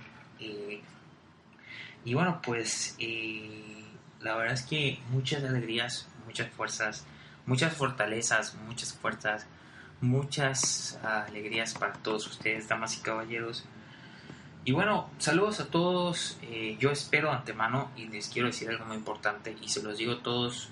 y 2.04 2.14
bueno, 2.14 2.40
pues 2.42 2.96
eh, 2.98 3.84
la 4.20 4.34
verdad 4.36 4.54
es 4.54 4.62
que 4.62 4.98
muchas 5.10 5.44
alegrías, 5.44 6.08
muchas 6.26 6.48
fuerzas, 6.50 7.06
muchas 7.44 7.74
fortalezas, 7.74 8.54
muchas 8.54 8.94
fuerzas, 8.94 9.46
muchas 10.00 10.98
alegrías 11.02 11.74
para 11.74 11.92
todos 11.94 12.26
ustedes, 12.28 12.68
damas 12.68 12.96
y 12.96 13.00
caballeros. 13.02 13.66
Y 14.64 14.72
bueno, 14.72 15.10
saludos 15.18 15.60
a 15.60 15.66
todos. 15.66 16.38
Eh, 16.42 16.76
yo 16.80 16.90
espero 16.90 17.30
antemano 17.30 17.90
y 17.96 18.06
les 18.08 18.28
quiero 18.28 18.48
decir 18.48 18.68
algo 18.70 18.86
muy 18.86 18.96
importante 18.96 19.56
y 19.62 19.68
se 19.68 19.82
los 19.82 19.98
digo 19.98 20.12
a 20.14 20.22
todos 20.22 20.70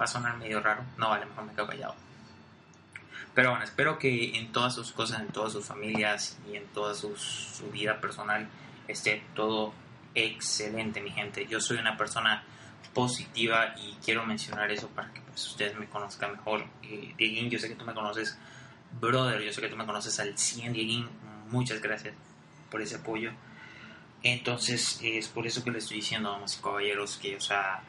va 0.00 0.04
a 0.04 0.08
sonar 0.08 0.36
medio 0.36 0.60
raro. 0.60 0.84
No, 0.96 1.10
vale, 1.10 1.26
mejor 1.26 1.44
me 1.44 1.52
quedo 1.52 1.66
callado. 1.66 1.94
Pero 3.34 3.50
bueno, 3.50 3.64
espero 3.64 3.98
que 3.98 4.36
en 4.38 4.52
todas 4.52 4.74
sus 4.74 4.92
cosas, 4.92 5.20
en 5.20 5.28
todas 5.28 5.52
sus 5.52 5.66
familias 5.66 6.38
y 6.50 6.56
en 6.56 6.66
toda 6.68 6.94
su, 6.94 7.14
vida 7.72 8.00
personal 8.00 8.48
esté 8.86 9.24
todo 9.34 9.74
excelente, 10.14 11.00
mi 11.00 11.10
gente. 11.10 11.46
Yo 11.46 11.60
soy 11.60 11.78
una 11.78 11.96
persona 11.96 12.44
positiva 12.92 13.74
y 13.76 13.96
quiero 14.04 14.24
mencionar 14.24 14.70
eso 14.70 14.88
para 14.88 15.12
que 15.12 15.20
pues, 15.22 15.48
ustedes 15.48 15.76
me 15.76 15.86
conozcan 15.86 16.32
mejor. 16.32 16.64
Eh, 16.84 17.12
Dieguín, 17.18 17.50
yo 17.50 17.58
sé 17.58 17.68
que 17.68 17.74
tú 17.74 17.84
me 17.84 17.94
conoces, 17.94 18.38
brother, 19.00 19.42
yo 19.42 19.52
sé 19.52 19.60
que 19.60 19.68
tú 19.68 19.76
me 19.76 19.86
conoces 19.86 20.20
al 20.20 20.38
100, 20.38 20.72
Dieguín. 20.72 21.08
Muchas 21.50 21.82
gracias 21.82 22.14
por 22.70 22.82
ese 22.82 22.96
apoyo. 22.96 23.32
Entonces, 24.22 25.00
es 25.02 25.28
por 25.28 25.46
eso 25.46 25.64
que 25.64 25.72
le 25.72 25.78
estoy 25.78 25.96
diciendo, 25.96 26.30
damas 26.30 26.56
y 26.56 26.62
caballeros, 26.62 27.18
que, 27.18 27.36
o 27.36 27.40
sea, 27.40 27.82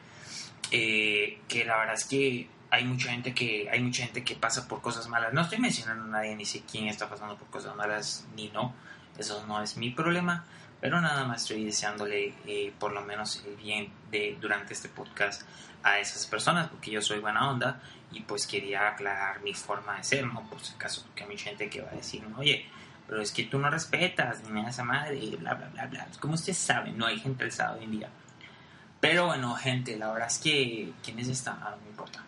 eh, 0.70 1.40
que 1.48 1.64
la 1.64 1.78
verdad 1.78 1.94
es 1.94 2.04
que 2.04 2.48
hay 2.70 2.84
mucha 2.84 3.10
gente 3.10 3.34
que 3.34 3.68
hay 3.70 3.80
mucha 3.80 4.02
gente 4.04 4.24
que 4.24 4.34
pasa 4.34 4.66
por 4.68 4.80
cosas 4.80 5.08
malas. 5.08 5.32
No 5.32 5.42
estoy 5.42 5.58
mencionando 5.58 6.04
a 6.04 6.08
nadie 6.08 6.36
ni 6.36 6.44
sé 6.44 6.62
quién 6.70 6.88
está 6.88 7.08
pasando 7.08 7.36
por 7.36 7.48
cosas 7.48 7.74
malas 7.76 8.26
ni 8.34 8.48
no. 8.48 8.74
Eso 9.18 9.44
no 9.46 9.62
es 9.62 9.76
mi 9.76 9.90
problema. 9.90 10.44
Pero 10.80 11.00
nada 11.00 11.24
más 11.24 11.42
estoy 11.42 11.64
deseándole 11.64 12.34
eh, 12.46 12.72
por 12.78 12.92
lo 12.92 13.00
menos 13.00 13.42
el 13.46 13.56
bien 13.56 13.90
durante 14.40 14.74
este 14.74 14.88
podcast 14.90 15.42
a 15.82 15.98
esas 15.98 16.26
personas 16.26 16.68
porque 16.68 16.90
yo 16.90 17.00
soy 17.00 17.18
buena 17.18 17.48
onda 17.48 17.80
y 18.12 18.20
pues 18.20 18.46
quería 18.46 18.88
aclarar 18.88 19.40
mi 19.40 19.54
forma 19.54 19.96
de 19.96 20.04
ser, 20.04 20.26
¿no? 20.26 20.48
Por 20.48 20.60
si 20.60 20.74
acaso, 20.74 21.02
porque 21.06 21.22
hay 21.22 21.30
mucha 21.30 21.44
gente 21.48 21.70
que 21.70 21.80
va 21.80 21.90
a 21.90 21.94
decir, 21.94 22.22
oye, 22.36 22.66
pero 23.08 23.22
es 23.22 23.32
que 23.32 23.44
tú 23.44 23.58
no 23.58 23.70
respetas 23.70 24.42
ni 24.50 24.64
a 24.64 24.68
esa 24.68 24.84
madre, 24.84 25.18
bla, 25.38 25.54
bla, 25.54 25.68
bla, 25.68 25.86
bla. 25.86 26.06
Como 26.20 26.34
ustedes 26.34 26.58
saben, 26.58 26.98
no 26.98 27.06
hay 27.06 27.18
gente 27.18 27.50
sábado 27.50 27.78
hoy 27.78 27.84
en 27.84 27.90
día 27.92 28.10
pero 29.00 29.26
bueno, 29.26 29.54
gente, 29.54 29.96
la 29.96 30.12
verdad 30.12 30.28
es 30.28 30.38
que 30.38 30.92
quiénes 31.02 31.28
están, 31.28 31.58
ah, 31.62 31.70
no 31.70 31.76
me 31.78 31.90
importa. 31.90 32.24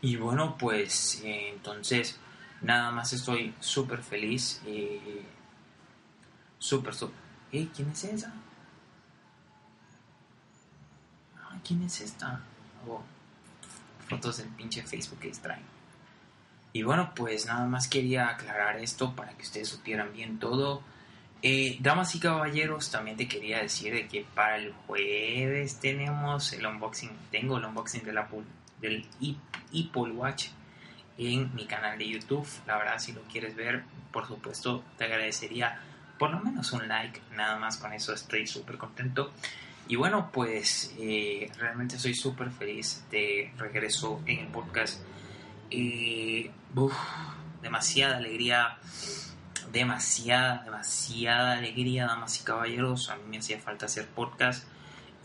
Y 0.00 0.16
bueno, 0.16 0.56
pues 0.58 1.20
eh, 1.24 1.50
entonces 1.52 2.18
nada 2.62 2.90
más 2.90 3.12
estoy 3.12 3.54
súper 3.60 4.02
feliz. 4.02 4.60
Eh, 4.66 5.24
súper, 6.58 6.94
súper. 6.94 7.16
¿Eh? 7.52 7.68
¿Quién 7.74 7.90
es 7.90 8.04
esa? 8.04 8.32
¿Quién 11.66 11.82
es 11.82 12.00
esta? 12.00 12.40
Oh, 12.86 13.02
fotos 14.08 14.36
del 14.36 14.48
pinche 14.50 14.82
Facebook 14.82 15.18
que 15.18 15.28
extraen. 15.28 15.62
Y 16.72 16.82
bueno, 16.82 17.12
pues 17.16 17.46
nada 17.46 17.66
más 17.66 17.88
quería 17.88 18.28
aclarar 18.28 18.76
esto 18.78 19.16
para 19.16 19.32
que 19.32 19.42
ustedes 19.42 19.68
supieran 19.68 20.12
bien 20.12 20.38
todo. 20.38 20.82
Eh, 21.48 21.76
damas 21.78 22.12
y 22.16 22.18
caballeros, 22.18 22.90
también 22.90 23.16
te 23.16 23.28
quería 23.28 23.62
decir 23.62 23.94
de 23.94 24.08
que 24.08 24.26
para 24.34 24.56
el 24.56 24.72
jueves 24.72 25.78
tenemos 25.78 26.52
el 26.52 26.66
unboxing, 26.66 27.12
tengo 27.30 27.58
el 27.58 27.64
unboxing 27.66 28.02
de 28.02 28.12
la, 28.12 28.28
del 28.80 29.06
Apple 29.68 30.10
Watch 30.10 30.48
en 31.16 31.54
mi 31.54 31.66
canal 31.66 31.98
de 31.98 32.08
YouTube. 32.08 32.44
La 32.66 32.76
verdad, 32.76 32.98
si 32.98 33.12
lo 33.12 33.22
quieres 33.30 33.54
ver, 33.54 33.84
por 34.10 34.26
supuesto, 34.26 34.82
te 34.98 35.04
agradecería 35.04 35.80
por 36.18 36.32
lo 36.32 36.40
menos 36.40 36.72
un 36.72 36.88
like. 36.88 37.20
Nada 37.36 37.60
más 37.60 37.76
con 37.76 37.92
eso 37.92 38.12
estoy 38.12 38.48
súper 38.48 38.76
contento. 38.76 39.32
Y 39.86 39.94
bueno, 39.94 40.32
pues 40.32 40.96
eh, 40.98 41.48
realmente 41.60 41.96
soy 41.96 42.14
súper 42.14 42.50
feliz 42.50 43.04
de 43.12 43.52
regreso 43.56 44.20
en 44.26 44.40
el 44.40 44.48
podcast. 44.48 45.00
Eh, 45.70 46.50
demasiada 47.62 48.16
alegría, 48.16 48.78
demasiada, 49.72 50.62
demasiada 50.64 51.52
alegría, 51.58 52.06
damas 52.06 52.40
y 52.40 52.44
caballeros. 52.44 53.10
A 53.10 53.16
mí 53.16 53.22
me 53.28 53.38
hacía 53.38 53.58
falta 53.60 53.86
hacer 53.86 54.06
podcast. 54.08 54.64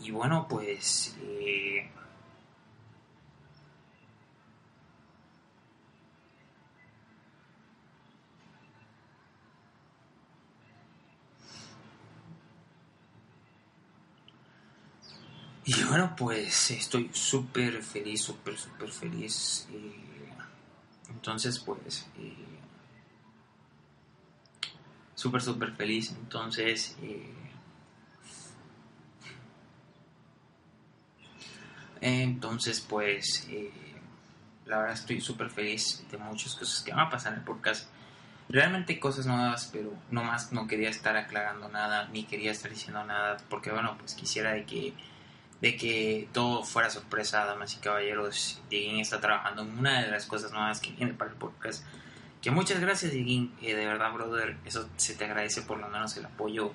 Y 0.00 0.10
bueno, 0.10 0.46
pues 0.48 1.16
eh, 1.20 1.90
Y 15.64 15.84
bueno, 15.84 16.14
pues 16.16 16.72
estoy 16.72 17.08
súper 17.12 17.82
feliz, 17.82 18.22
súper, 18.22 18.58
súper 18.58 18.90
feliz. 18.90 19.68
Eh, 19.72 19.92
entonces, 21.08 21.58
pues, 21.60 22.06
eh, 22.18 22.51
súper, 25.22 25.40
súper 25.40 25.72
feliz. 25.72 26.10
Entonces, 26.10 26.96
eh, 27.00 27.32
entonces, 32.00 32.80
pues, 32.80 33.48
la 34.66 34.78
verdad 34.78 34.94
estoy 34.94 35.20
súper 35.20 35.48
feliz 35.50 36.04
de 36.10 36.18
muchas 36.18 36.54
cosas 36.56 36.82
que 36.82 36.90
van 36.90 37.06
a 37.06 37.10
pasar 37.10 37.34
en 37.34 37.38
el 37.38 37.44
podcast. 37.44 37.88
Realmente 38.48 38.98
cosas 38.98 39.26
nuevas, 39.26 39.70
pero 39.72 39.92
no 40.10 40.24
más 40.24 40.52
no 40.52 40.66
quería 40.66 40.90
estar 40.90 41.16
aclarando 41.16 41.68
nada, 41.68 42.08
ni 42.08 42.24
quería 42.24 42.50
estar 42.50 42.70
diciendo 42.70 43.04
nada, 43.04 43.36
porque 43.48 43.70
bueno, 43.70 43.96
pues 43.98 44.14
quisiera 44.14 44.52
de 44.52 44.66
que 44.66 44.94
de 45.60 45.76
que 45.76 46.28
todo 46.32 46.64
fuera 46.64 46.90
sorpresa, 46.90 47.44
damas 47.44 47.76
y 47.76 47.78
caballeros. 47.78 48.60
Dieguín 48.68 48.98
está 48.98 49.20
trabajando 49.20 49.62
en 49.62 49.78
una 49.78 50.02
de 50.02 50.10
las 50.10 50.26
cosas 50.26 50.50
nuevas 50.50 50.80
que 50.80 50.90
viene 50.90 51.14
para 51.14 51.30
el 51.30 51.36
podcast. 51.36 51.84
Que 52.42 52.50
muchas 52.50 52.80
gracias, 52.80 53.12
Dieguín. 53.12 53.54
Eh, 53.62 53.76
de 53.76 53.86
verdad, 53.86 54.12
brother, 54.12 54.56
eso 54.64 54.88
se 54.96 55.14
te 55.14 55.24
agradece 55.24 55.62
por 55.62 55.78
lo 55.78 55.88
menos 55.88 56.16
el 56.16 56.26
apoyo, 56.26 56.72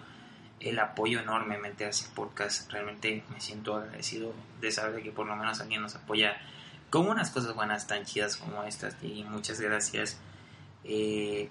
el 0.62 0.80
apoyo 0.80 1.20
enormemente 1.20 1.84
a 1.84 1.90
ese 1.90 2.08
podcast. 2.16 2.72
Realmente 2.72 3.26
me 3.30 3.42
siento 3.42 3.76
agradecido 3.76 4.34
de 4.62 4.72
saber 4.72 5.04
que 5.04 5.12
por 5.12 5.28
lo 5.28 5.36
menos 5.36 5.60
alguien 5.60 5.82
nos 5.82 5.96
apoya 5.96 6.38
con 6.90 7.10
unas 7.10 7.32
cosas 7.32 7.54
buenas 7.54 7.86
tan 7.86 8.06
chidas 8.06 8.38
como 8.38 8.64
estas, 8.64 9.00
Dieguín. 9.02 9.30
Muchas 9.30 9.60
gracias. 9.60 10.18
Eh, 10.86 11.50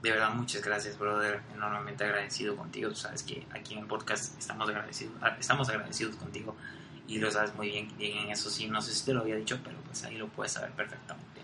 de 0.00 0.10
verdad, 0.12 0.30
muchas 0.32 0.62
gracias, 0.62 0.96
brother. 0.96 1.42
Enormemente 1.52 2.04
agradecido 2.04 2.56
contigo. 2.56 2.90
Tú 2.90 2.96
sabes 2.96 3.24
que 3.24 3.48
aquí 3.50 3.74
en 3.74 3.80
el 3.80 3.86
podcast 3.86 4.38
estamos 4.38 4.68
agradecidos, 4.68 5.14
ah, 5.22 5.36
estamos 5.40 5.68
agradecidos 5.68 6.14
contigo 6.14 6.54
y 7.08 7.18
lo 7.18 7.28
sabes 7.32 7.52
muy 7.56 7.68
bien, 7.68 7.88
bien. 7.98 8.30
Eso 8.30 8.48
sí, 8.48 8.68
no 8.68 8.80
sé 8.80 8.94
si 8.94 9.04
te 9.04 9.12
lo 9.12 9.22
había 9.22 9.34
dicho, 9.34 9.58
pero 9.64 9.76
pues 9.80 10.04
ahí 10.04 10.16
lo 10.16 10.28
puedes 10.28 10.52
saber 10.52 10.70
perfectamente. 10.70 11.39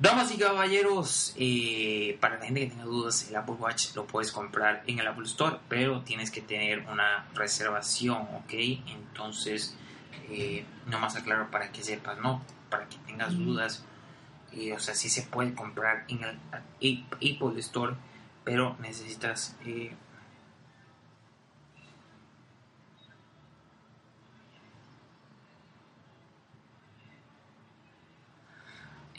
Damas 0.00 0.32
y 0.32 0.38
caballeros, 0.38 1.34
eh, 1.36 2.16
para 2.22 2.38
la 2.38 2.46
gente 2.46 2.60
que 2.60 2.66
tenga 2.68 2.84
dudas, 2.84 3.28
el 3.28 3.36
Apple 3.36 3.56
Watch 3.58 3.94
lo 3.94 4.06
puedes 4.06 4.32
comprar 4.32 4.82
en 4.86 4.98
el 4.98 5.06
Apple 5.06 5.26
Store, 5.26 5.58
pero 5.68 6.00
tienes 6.00 6.30
que 6.30 6.40
tener 6.40 6.86
una 6.90 7.26
reservación, 7.34 8.22
¿ok? 8.22 8.54
Entonces, 8.86 9.76
eh, 10.30 10.64
no 10.86 10.98
más 11.00 11.16
aclaro 11.16 11.50
para 11.50 11.70
que 11.70 11.82
sepas, 11.82 12.18
¿no? 12.18 12.42
Para 12.70 12.88
que 12.88 12.96
tengas 13.06 13.36
dudas 13.36 13.84
y, 14.52 14.72
o 14.72 14.78
sea, 14.78 14.94
sí 14.94 15.10
se 15.10 15.20
puede 15.24 15.54
comprar 15.54 16.06
en 16.08 16.24
el 16.24 17.04
Apple 17.14 17.60
Store, 17.60 17.94
pero 18.42 18.78
necesitas... 18.80 19.54
Eh, 19.66 19.92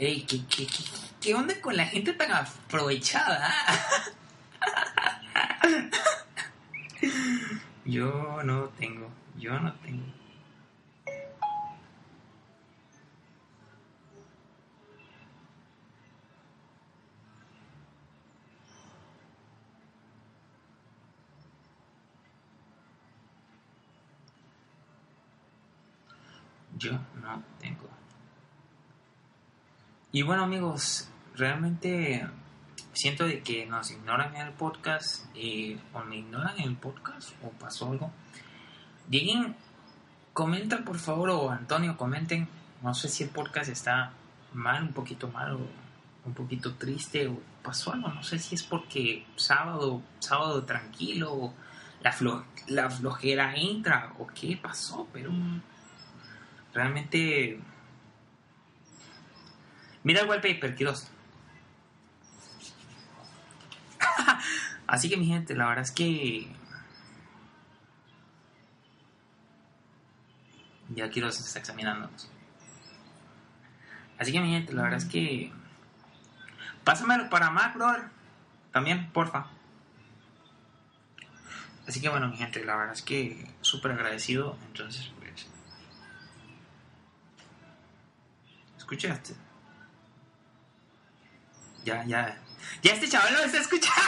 Ey, 0.01 0.23
¿qué, 0.23 0.43
qué, 0.49 0.65
qué, 0.65 0.83
qué 1.21 1.35
onda 1.35 1.53
con 1.61 1.77
la 1.77 1.85
gente 1.85 2.11
tan 2.13 2.31
aprovechada? 2.31 3.53
yo 7.85 8.41
no 8.43 8.69
tengo, 8.79 9.11
yo 9.37 9.59
no 9.59 9.71
tengo. 9.75 10.03
yo 26.79 26.93
no. 27.21 27.50
Y 30.13 30.23
bueno 30.23 30.43
amigos, 30.43 31.07
realmente 31.35 32.27
siento 32.91 33.25
de 33.25 33.41
que 33.41 33.65
nos 33.65 33.91
ignoran 33.91 34.35
en 34.35 34.47
el 34.47 34.53
podcast 34.53 35.25
y, 35.33 35.77
o 35.93 36.01
me 36.01 36.17
ignoran 36.17 36.59
en 36.59 36.69
el 36.69 36.75
podcast 36.75 37.31
o 37.43 37.49
pasó 37.51 37.91
algo. 37.91 38.11
Diguen, 39.07 39.55
comenta 40.33 40.79
por 40.83 40.99
favor 40.99 41.29
o 41.29 41.49
Antonio 41.49 41.95
comenten, 41.95 42.49
no 42.81 42.93
sé 42.93 43.07
si 43.07 43.23
el 43.23 43.29
podcast 43.29 43.69
está 43.69 44.11
mal, 44.53 44.83
un 44.83 44.93
poquito 44.93 45.29
mal 45.29 45.53
o 45.53 45.67
un 46.25 46.33
poquito 46.33 46.73
triste 46.75 47.27
o 47.29 47.39
pasó 47.63 47.93
algo, 47.93 48.09
no 48.09 48.21
sé 48.21 48.37
si 48.37 48.55
es 48.55 48.63
porque 48.63 49.25
sábado, 49.37 50.01
sábado 50.19 50.65
tranquilo, 50.65 51.53
la, 52.01 52.13
la 52.67 52.89
flojera 52.89 53.55
entra 53.55 54.13
o 54.19 54.27
qué 54.27 54.59
pasó, 54.61 55.07
pero 55.13 55.31
Realmente. 56.73 57.59
Mira 60.03 60.21
el 60.21 60.29
wallpaper, 60.29 60.75
Kiros. 60.75 61.09
Así 64.87 65.09
que 65.09 65.17
mi 65.17 65.25
gente, 65.27 65.55
la 65.55 65.67
verdad 65.67 65.83
es 65.83 65.91
que. 65.91 66.47
Ya 70.89 71.09
Kiros 71.09 71.39
está 71.39 71.59
examinándonos. 71.59 72.29
Así 74.17 74.31
que 74.31 74.41
mi 74.41 74.51
gente, 74.51 74.73
la 74.73 74.83
verdad 74.83 74.99
es 74.99 75.05
que. 75.05 75.51
Pásamelo 76.83 77.29
para 77.29 77.51
Mac. 77.51 77.77
También, 78.71 79.11
porfa. 79.11 79.47
Así 81.87 82.01
que 82.01 82.09
bueno, 82.09 82.27
mi 82.29 82.37
gente, 82.37 82.63
la 82.63 82.75
verdad 82.75 82.93
es 82.93 83.01
que 83.01 83.47
súper 83.61 83.91
agradecido. 83.91 84.57
Entonces, 84.67 85.11
¿Escuchaste? 88.77 89.35
Ya, 91.83 92.03
ya. 92.05 92.37
Ya 92.81 92.93
este 92.93 93.09
chaval 93.09 93.33
lo 93.33 93.43
está 93.43 93.57
escuchando. 93.59 94.01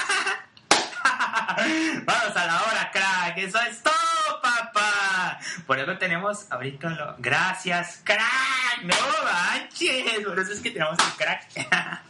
Vamos 2.05 2.35
a 2.35 2.45
la 2.45 2.61
hora, 2.63 2.91
crack. 2.91 3.37
Eso 3.37 3.59
es 3.69 3.81
todo, 3.81 4.41
papá. 4.41 5.39
Por 5.65 5.79
eso 5.79 5.97
tenemos 5.97 6.51
ahorita 6.51 6.89
lo. 6.89 7.15
Gracias, 7.19 8.01
crack. 8.03 8.83
No 8.83 8.93
manches. 9.23 10.25
Por 10.25 10.37
eso 10.39 10.51
es 10.53 10.59
que 10.59 10.71
tenemos 10.71 10.97
el 10.99 11.13
crack. 11.17 11.47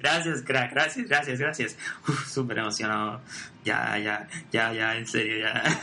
gracias, 0.00 0.42
crack. 0.42 0.72
Gracias, 0.72 1.08
gracias, 1.08 1.38
gracias. 1.38 1.76
súper 2.26 2.58
emocionado. 2.58 3.22
Ya, 3.64 3.96
ya, 3.98 4.26
ya, 4.50 4.72
ya, 4.72 4.96
en 4.96 5.06
serio, 5.06 5.46
ya. 5.46 5.62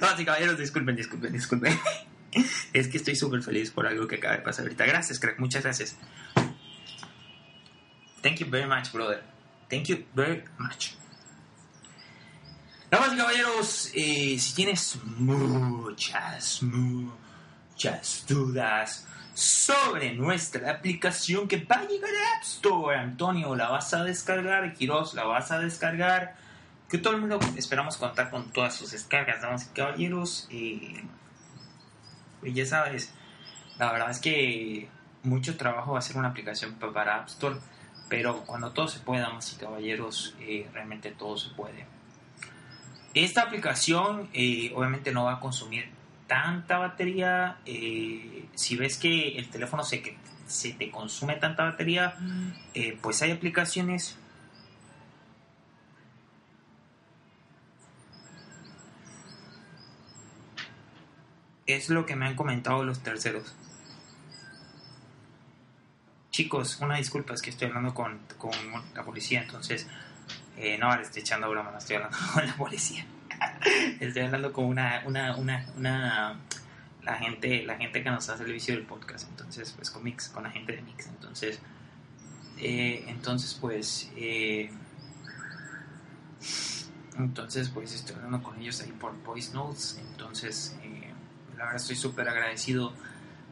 No, 0.00 0.06
caballeros, 0.24 0.56
disculpen, 0.56 0.96
disculpen, 0.96 1.30
disculpen. 1.32 1.78
Es 2.72 2.88
que 2.88 2.98
estoy 2.98 3.16
súper 3.16 3.42
feliz 3.42 3.70
por 3.70 3.86
algo 3.86 4.06
que 4.06 4.16
acaba 4.16 4.36
de 4.36 4.42
pasar 4.42 4.64
ahorita. 4.64 4.86
Gracias, 4.86 5.18
crack. 5.18 5.38
Muchas 5.38 5.62
gracias. 5.62 5.96
Thank 8.22 8.40
you 8.40 8.46
very 8.50 8.66
much, 8.66 8.92
brother. 8.92 9.22
Thank 9.68 9.86
you 9.86 10.04
very 10.14 10.44
much. 10.58 10.94
Damas 12.90 13.12
y 13.12 13.16
caballeros, 13.16 13.90
eh, 13.94 14.36
si 14.38 14.54
tienes 14.54 14.98
muchas, 15.18 16.62
muchas 16.62 18.24
dudas 18.26 19.06
sobre 19.34 20.14
nuestra 20.14 20.70
aplicación 20.70 21.46
que 21.46 21.58
va 21.58 21.76
a 21.76 21.86
llegar 21.86 22.10
a 22.10 22.36
App 22.38 22.42
Store. 22.42 22.96
Antonio, 22.96 23.54
la 23.54 23.68
vas 23.68 23.92
a 23.92 24.04
descargar. 24.04 24.72
Quiroz, 24.74 25.14
la 25.14 25.24
vas 25.24 25.50
a 25.52 25.58
descargar. 25.58 26.34
Que 26.88 26.96
todo 26.96 27.14
el 27.14 27.20
mundo 27.20 27.38
esperamos 27.56 27.98
contar 27.98 28.30
con 28.30 28.50
todas 28.50 28.74
sus 28.74 28.90
descargas, 28.90 29.42
damas 29.42 29.68
y 29.70 29.74
caballeros. 29.74 30.48
Y 32.42 32.52
ya 32.52 32.66
sabes, 32.66 33.12
la 33.78 33.92
verdad 33.92 34.10
es 34.10 34.20
que 34.20 34.88
mucho 35.22 35.56
trabajo 35.56 35.92
va 35.92 35.98
a 35.98 36.02
ser 36.02 36.16
una 36.16 36.28
aplicación 36.28 36.74
para 36.74 37.16
App 37.16 37.28
Store. 37.28 37.56
Pero 38.08 38.44
cuando 38.46 38.72
todo 38.72 38.88
se 38.88 39.00
puede, 39.00 39.20
damas 39.20 39.52
y 39.52 39.56
caballeros, 39.56 40.34
eh, 40.40 40.66
realmente 40.72 41.10
todo 41.10 41.36
se 41.36 41.50
puede. 41.50 41.86
Esta 43.12 43.42
aplicación 43.42 44.30
eh, 44.32 44.72
obviamente 44.74 45.12
no 45.12 45.24
va 45.24 45.34
a 45.34 45.40
consumir 45.40 45.90
tanta 46.26 46.78
batería. 46.78 47.58
Eh, 47.66 48.46
si 48.54 48.76
ves 48.76 48.96
que 48.96 49.36
el 49.36 49.50
teléfono 49.50 49.84
se, 49.84 50.16
se 50.46 50.72
te 50.72 50.90
consume 50.90 51.36
tanta 51.36 51.64
batería, 51.64 52.14
mm. 52.18 52.52
pues 53.02 53.20
hay 53.20 53.32
aplicaciones 53.32 54.18
es 61.68 61.90
lo 61.90 62.06
que 62.06 62.16
me 62.16 62.26
han 62.26 62.34
comentado 62.34 62.82
los 62.82 63.00
terceros. 63.00 63.54
Chicos, 66.30 66.78
una 66.80 66.96
disculpa, 66.96 67.34
es 67.34 67.42
que 67.42 67.50
estoy 67.50 67.68
hablando 67.68 67.94
con, 67.94 68.18
con 68.38 68.52
la 68.94 69.04
policía, 69.04 69.42
entonces 69.42 69.86
eh, 70.56 70.78
no, 70.78 70.96
le 70.96 71.02
estoy 71.02 71.20
echando 71.20 71.50
broma, 71.50 71.74
estoy 71.76 71.96
hablando 71.96 72.16
con 72.34 72.46
la 72.46 72.56
policía. 72.56 73.06
estoy 74.00 74.22
hablando 74.22 74.52
con 74.52 74.64
una, 74.64 75.02
una, 75.04 75.36
una, 75.36 75.66
una, 75.76 76.40
la 77.02 77.14
gente, 77.16 77.64
la 77.64 77.76
gente 77.76 78.02
que 78.02 78.10
nos 78.10 78.28
hace 78.30 78.44
el 78.44 78.52
vicio 78.52 78.74
del 78.74 78.84
podcast, 78.84 79.28
entonces, 79.28 79.72
pues 79.72 79.90
con 79.90 80.02
Mix, 80.02 80.30
con 80.30 80.44
la 80.44 80.50
gente 80.50 80.74
de 80.74 80.82
Mix, 80.82 81.06
entonces, 81.06 81.60
eh, 82.56 83.04
entonces, 83.08 83.54
pues, 83.60 84.10
eh, 84.16 84.70
entonces, 87.18 87.68
pues 87.68 87.94
estoy 87.94 88.16
hablando 88.16 88.42
con 88.42 88.58
ellos 88.58 88.80
ahí 88.80 88.92
por 88.92 89.12
voice 89.22 89.52
notes, 89.52 90.00
entonces, 90.12 90.76
la 91.58 91.64
verdad 91.64 91.76
estoy 91.76 91.96
súper 91.96 92.28
agradecido 92.28 92.92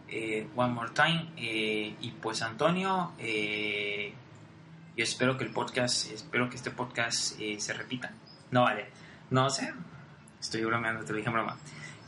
eh, 0.08 0.48
one 0.54 0.72
more 0.72 0.90
time. 0.90 1.32
Eh, 1.36 1.96
y 2.00 2.10
pues 2.12 2.40
Antonio, 2.42 3.12
eh, 3.18 4.14
yo 4.96 5.04
espero 5.04 5.36
que 5.36 5.44
el 5.44 5.50
podcast, 5.50 6.10
espero 6.12 6.48
que 6.48 6.56
este 6.56 6.70
podcast 6.70 7.38
se 7.58 7.72
repita. 7.72 8.12
No 8.52 8.62
vale, 8.62 8.88
no 9.30 9.50
sé, 9.50 9.74
estoy 10.40 10.64
bromeando, 10.64 11.04
te 11.04 11.12
lo 11.12 11.16
dije 11.16 11.28
en 11.28 11.34
broma. 11.34 11.56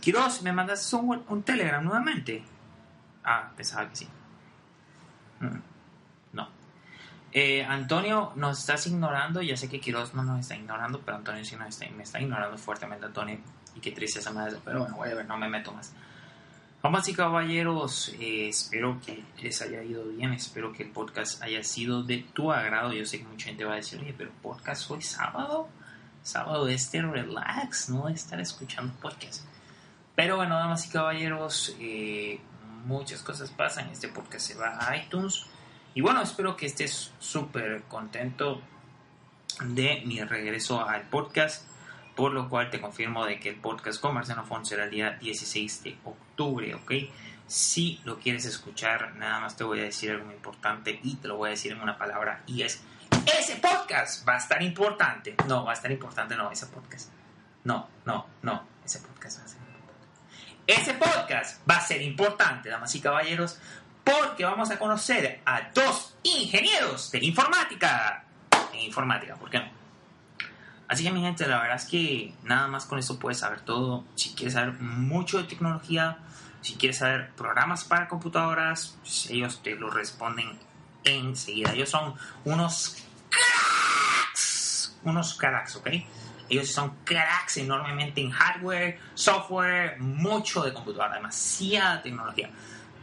Quiroz, 0.01 0.43
¿me 0.43 0.53
mandas 0.53 0.93
un, 0.93 1.43
Telegram 1.43 1.85
nuevamente? 1.85 2.45
Ah, 3.25 3.51
pensaba 3.57 3.89
que 3.91 3.97
sí. 3.97 4.09
Mm. 5.41 5.78
Antonio, 7.67 8.33
nos 8.37 8.61
estás 8.61 8.87
ignorando. 8.87 9.43
Ya 9.43 9.57
sé 9.57 9.69
que 9.69 9.81
Quiroz 9.81 10.15
no 10.15 10.23
nos 10.23 10.41
está 10.41 10.57
ignorando, 10.57 11.01
pero 11.01 11.19
Antonio 11.19 11.45
sí 11.45 11.57
nos 11.57 11.69
está, 11.69 11.89
me 11.91 12.03
está 12.03 12.21
ignorando 12.21 12.57
fuertemente, 12.59 13.07
Antonio. 13.07 13.39
Y 13.75 13.81
qué 13.81 13.93
tristeza 13.93 14.31
me 14.31 14.41
da 14.41 14.59
pero 14.65 14.81
bueno, 14.81 14.97
voy 14.97 15.11
a 15.11 15.15
ver, 15.15 15.27
no 15.27 15.37
me 15.37 15.49
meto 15.49 15.73
más. 15.73 15.93
Vamos 16.81 17.09
y 17.09 17.13
caballeros, 17.13 18.15
eh, 18.21 18.49
espero 18.49 19.01
que 19.05 19.25
les 19.43 19.61
haya 19.63 19.83
ido 19.83 20.05
bien, 20.05 20.33
espero 20.33 20.73
que 20.73 20.85
el 20.85 20.91
podcast 20.91 21.43
haya 21.43 21.65
sido 21.65 22.05
de 22.05 22.19
tu 22.19 22.53
agrado. 22.53 22.93
Yo 22.93 23.05
sé 23.05 23.19
que 23.19 23.25
mucha 23.25 23.47
gente 23.47 23.65
va 23.65 23.73
a 23.73 23.77
decir, 23.77 24.01
oye, 24.01 24.15
pero 24.17 24.31
podcast 24.41 24.89
hoy 24.89 25.03
sábado, 25.03 25.69
sábado 26.23 26.69
este 26.69 27.03
relax, 27.03 27.89
no 27.91 28.09
estar 28.09 28.41
escuchando 28.41 28.95
podcast. 29.01 29.45
Pero 30.15 30.37
bueno, 30.37 30.55
damas 30.57 30.87
y 30.87 30.91
caballeros, 30.91 31.75
eh, 31.81 32.41
muchas 32.85 33.23
cosas 33.23 33.51
pasan. 33.51 33.91
Este 33.91 34.07
podcast 34.07 34.47
se 34.47 34.55
va 34.55 34.79
a 34.81 34.97
iTunes. 34.97 35.47
Y 35.95 36.01
bueno, 36.01 36.23
espero 36.23 36.57
que 36.57 36.67
estés 36.67 37.13
súper 37.19 37.83
contento 37.85 38.61
de 39.61 40.03
mi 40.07 40.23
regreso 40.23 40.87
al 40.87 41.03
podcast 41.09 41.69
por 42.19 42.33
lo 42.33 42.49
cual 42.49 42.69
te 42.69 42.81
confirmo 42.81 43.25
de 43.25 43.39
que 43.39 43.49
el 43.49 43.55
podcast 43.55 44.01
con 44.01 44.13
Marciano 44.13 44.45
Font 44.45 44.67
será 44.67 44.87
el 44.87 44.91
día 44.91 45.13
16 45.21 45.85
de 45.85 45.97
octubre, 46.03 46.75
¿ok? 46.75 46.93
Si 47.47 48.01
lo 48.03 48.19
quieres 48.19 48.45
escuchar, 48.45 49.15
nada 49.15 49.39
más 49.39 49.57
te 49.57 49.63
voy 49.63 49.79
a 49.79 49.85
decir 49.85 50.11
algo 50.11 50.25
muy 50.25 50.35
importante 50.35 50.99
y 51.05 51.15
te 51.15 51.29
lo 51.29 51.37
voy 51.37 51.47
a 51.47 51.51
decir 51.51 51.71
en 51.71 51.81
una 51.81 51.97
palabra 51.97 52.43
y 52.45 52.63
es, 52.63 52.83
ese 53.39 53.55
podcast 53.59 54.29
va 54.29 54.35
a 54.35 54.39
estar 54.39 54.61
importante. 54.65 55.37
No, 55.47 55.65
va 55.65 55.71
a 55.71 55.75
estar 55.75 55.93
importante, 55.93 56.35
no, 56.35 56.51
ese 56.51 56.67
podcast. 56.67 57.13
No, 57.63 57.89
no, 58.05 58.27
no, 58.43 58.65
ese 58.85 58.99
podcast 58.99 59.39
va 59.39 59.45
a 59.45 59.49
ser 59.49 59.61
importante. 59.61 60.09
Ese 60.67 60.95
podcast 60.95 61.71
va 61.71 61.77
a 61.77 61.81
ser 61.87 62.03
importante, 62.03 62.69
damas 62.69 62.93
y 62.97 63.01
caballeros, 63.01 63.61
porque 64.09 64.45
vamos 64.45 64.71
a 64.71 64.79
conocer 64.79 65.41
a 65.45 65.71
dos 65.75 66.17
ingenieros 66.23 67.11
de 67.11 67.25
informática. 67.25 68.25
En 68.73 68.81
informática, 68.81 69.35
¿por 69.37 69.51
qué 69.51 69.59
no? 69.59 69.69
Así 70.89 71.05
que 71.05 71.11
mi 71.11 71.21
gente, 71.21 71.47
la 71.47 71.61
verdad 71.61 71.77
es 71.77 71.85
que 71.85 72.33
nada 72.45 72.69
más 72.69 72.87
con 72.87 72.99
eso 72.99 73.19
puedes 73.19 73.39
saber 73.39 73.61
todo. 73.61 74.05
Si 74.15 74.31
quieres 74.35 74.55
saber 74.55 74.73
mucho 74.81 75.39
de 75.39 75.45
tecnología, 75.45 76.19
si 76.63 76.77
quieres 76.77 76.99
saber 76.99 77.31
programas 77.33 77.85
para 77.85 78.09
computadoras, 78.09 78.97
pues 79.01 79.29
ellos 79.31 79.63
te 79.63 79.75
lo 79.75 79.91
responden 79.91 80.59
enseguida. 81.05 81.75
Ellos 81.75 81.91
son 81.91 82.15
unos 82.45 83.05
cracks, 83.29 84.97
unos 85.05 85.35
cracks, 85.35 85.77
¿ok? 85.77 85.89
Ellos 86.49 86.73
son 86.73 86.97
cracks 87.05 87.59
enormemente 87.59 88.23
en 88.23 88.31
hardware, 88.31 88.99
software, 89.13 90.01
mucho 90.01 90.63
de 90.63 90.73
computadora, 90.73 91.17
demasiada 91.17 92.01
tecnología. 92.01 92.51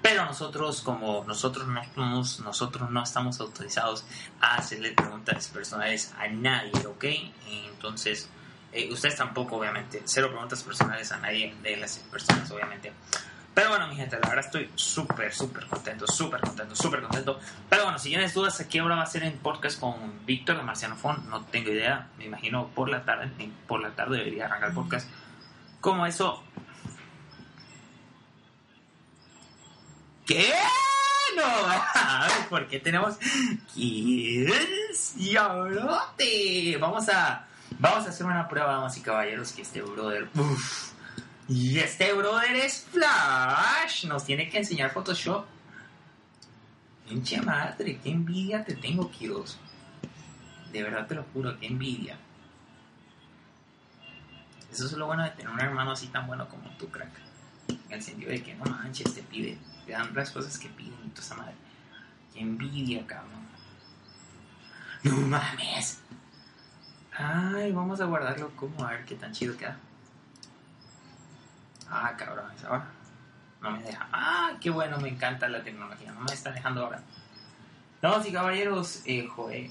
Pero 0.08 0.24
nosotros, 0.24 0.82
como 0.82 1.24
nosotros 1.26 1.68
no, 1.68 1.82
nosotros 2.44 2.92
no 2.92 3.02
estamos 3.02 3.40
autorizados 3.40 4.06
a 4.40 4.58
hacerle 4.58 4.92
preguntas 4.92 5.48
personales 5.48 6.14
a 6.20 6.28
nadie, 6.28 6.86
¿ok? 6.86 7.06
Entonces, 7.74 8.30
eh, 8.72 8.88
ustedes 8.92 9.16
tampoco, 9.16 9.56
obviamente, 9.56 10.04
cero 10.06 10.30
preguntas 10.30 10.62
personales 10.62 11.12
a 11.12 11.18
nadie 11.18 11.56
de 11.64 11.78
las 11.78 11.98
personas, 11.98 12.52
obviamente. 12.52 12.94
Pero 13.56 13.70
bueno, 13.70 13.88
mi 13.88 13.96
gente, 13.96 14.20
la 14.22 14.30
verdad 14.30 14.46
estoy 14.46 14.70
súper, 14.76 15.34
súper 15.34 15.66
contento, 15.66 16.06
súper 16.06 16.40
contento, 16.40 16.76
súper 16.76 17.02
contento. 17.02 17.40
Pero 17.68 17.86
bueno, 17.86 17.98
si 17.98 18.10
tienes 18.10 18.32
dudas, 18.32 18.60
¿a 18.60 18.70
qué 18.70 18.84
hora 18.84 18.98
va 18.98 19.02
a 19.02 19.08
ser 19.08 19.24
en 19.24 19.40
podcast 19.40 19.80
con 19.80 20.24
Víctor 20.24 20.58
de 20.58 20.64
Marciano 20.64 20.98
Fon? 20.98 21.28
No 21.32 21.46
tengo 21.46 21.72
idea, 21.72 22.10
me 22.20 22.26
imagino 22.26 22.68
por 22.68 22.90
la 22.90 23.06
tarde, 23.06 23.32
por 23.68 23.82
la 23.82 23.96
tarde 23.96 24.20
debería 24.20 24.46
arrancar 24.46 24.70
el 24.70 24.76
podcast. 24.76 25.10
Como 25.82 26.06
eso, 26.06 26.44
¿Qué? 30.26 30.54
No, 31.36 31.44
porque 32.50 32.80
tenemos 32.80 33.18
y 33.76 34.46
Vamos 36.80 37.10
a 37.10 37.46
vamos 37.80 38.06
a 38.06 38.10
hacer 38.10 38.26
una 38.26 38.48
prueba, 38.48 38.74
damas 38.74 38.98
y 38.98 39.02
caballeros, 39.02 39.52
que 39.52 39.62
este 39.62 39.82
brother, 39.82 40.30
y 41.48 41.80
este 41.80 42.14
brother 42.14 42.56
es 42.56 42.86
Flash, 42.92 44.06
nos 44.06 44.26
tiene 44.26 44.50
que 44.50 44.58
enseñar 44.58 44.92
Photoshop. 44.92 45.46
Pinche 47.08 47.40
madre, 47.42 48.00
qué 48.04 48.10
envidia 48.10 48.64
te 48.64 48.76
tengo, 48.76 49.12
Kiros. 49.12 49.60
De 50.72 50.82
verdad 50.82 51.06
te 51.06 51.16
lo 51.16 51.24
juro, 51.34 51.58
qué 51.60 51.68
envidia. 51.68 52.18
Eso 54.72 54.88
es 54.88 54.94
lo 54.94 55.06
bueno 55.06 55.24
de 55.24 55.30
tener 55.32 55.50
un 55.50 55.60
hermano 55.60 55.92
así 55.92 56.08
tan 56.08 56.26
bueno 56.26 56.50
como 56.50 56.70
tú, 56.78 56.90
crack. 56.90 57.12
En 57.68 57.94
el 57.94 58.02
sentido 58.02 58.32
de 58.32 58.42
que 58.42 58.56
no 58.56 58.66
manches, 58.66 59.14
te 59.14 59.22
pide 59.22 59.58
te 59.86 59.92
dan 59.92 60.14
las 60.14 60.32
cosas 60.32 60.58
que 60.58 60.70
piden 60.70 60.98
y 61.06 61.10
toda 61.10 61.22
esa 61.22 61.36
madre. 61.36 61.56
Qué 62.34 62.42
envidia, 62.42 63.06
cabrón. 63.06 63.46
No 65.04 65.18
mames. 65.18 66.02
Ay, 67.18 67.72
vamos 67.72 68.02
a 68.02 68.06
guardarlo 68.06 68.50
como 68.56 68.84
a 68.84 68.92
ver 68.92 69.06
qué 69.06 69.16
tan 69.16 69.32
chido 69.32 69.56
queda. 69.56 69.78
Ah, 71.90 72.14
cabrón, 72.18 72.52
ahora. 72.66 72.88
No 73.62 73.72
me 73.72 73.84
deja. 73.84 74.08
Ah, 74.12 74.54
qué 74.60 74.70
bueno, 74.70 74.98
me 74.98 75.10
encanta 75.10 75.48
la 75.48 75.64
tecnología. 75.64 76.12
No 76.12 76.22
me 76.22 76.34
está 76.34 76.52
dejando 76.52 76.84
ahora. 76.84 77.02
No, 78.02 78.26
y 78.26 78.32
caballeros, 78.32 79.02
eh, 79.06 79.28
joder 79.28 79.70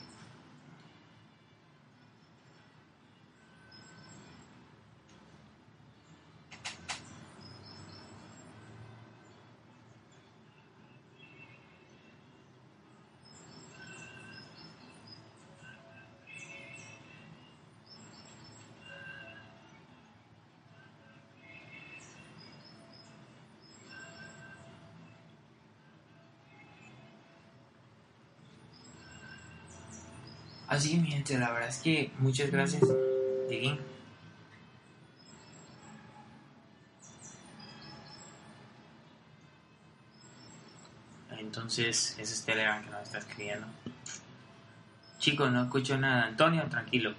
Así, 30.75 30.97
mi 30.97 31.07
gente, 31.07 31.39
la 31.39 31.53
verdad 31.53 31.69
es 31.69 31.79
que 31.79 32.11
muchas 32.19 32.51
gracias, 32.51 32.83
Diguín. 33.49 33.79
Entonces, 41.39 42.17
ese 42.19 42.35
es 42.35 42.45
Telegram 42.45 42.83
que 42.83 42.91
nos 42.91 43.03
está 43.03 43.19
escribiendo. 43.19 43.69
Chicos, 45.21 45.53
no 45.53 45.63
escucho 45.63 45.97
nada. 45.97 46.25
Antonio, 46.25 46.65
tranquilo. 46.65 47.15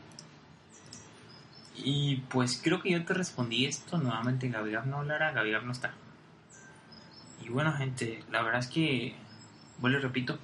Y 1.77 2.17
pues 2.27 2.59
creo 2.61 2.81
que 2.81 2.91
yo 2.91 3.05
te 3.05 3.13
respondí 3.13 3.65
esto 3.65 3.97
nuevamente. 3.97 4.49
Gabriel 4.49 4.81
no 4.85 4.97
hablará, 4.97 5.31
Gabriel 5.31 5.65
no 5.65 5.71
está. 5.71 5.93
Y 7.41 7.47
bueno, 7.47 7.71
gente, 7.71 8.21
la 8.31 8.41
verdad 8.41 8.59
es 8.59 8.67
que, 8.67 9.15
vuelvo 9.79 9.99
y 9.99 10.01
repito. 10.01 10.39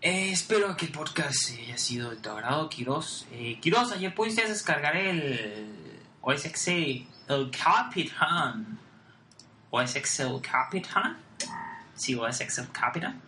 Eh, 0.00 0.30
espero 0.30 0.76
que 0.76 0.86
el 0.86 0.92
podcast 0.92 1.50
haya 1.50 1.76
sido 1.76 2.10
de 2.10 2.16
tu 2.16 2.30
agrado, 2.30 2.68
Quiroz. 2.68 3.26
Eh, 3.32 3.58
Quiroz, 3.60 3.92
ayer 3.92 4.14
pudiste 4.14 4.46
descargar 4.46 4.96
el 4.96 5.66
OSX, 6.20 6.68
el 6.68 7.50
Capitan. 7.50 8.78
OSX 9.70 10.20
el 10.20 10.40
Capitan. 10.40 11.18
Sí, 11.94 12.14
OSX 12.14 12.58
el 12.58 12.70
Capitan. 12.70 13.20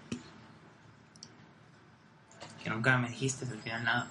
Que 2.62 2.70
nunca 2.70 2.96
me 2.98 3.08
dijiste 3.08 3.46
al 3.46 3.60
final 3.60 3.84
nada. 3.84 4.06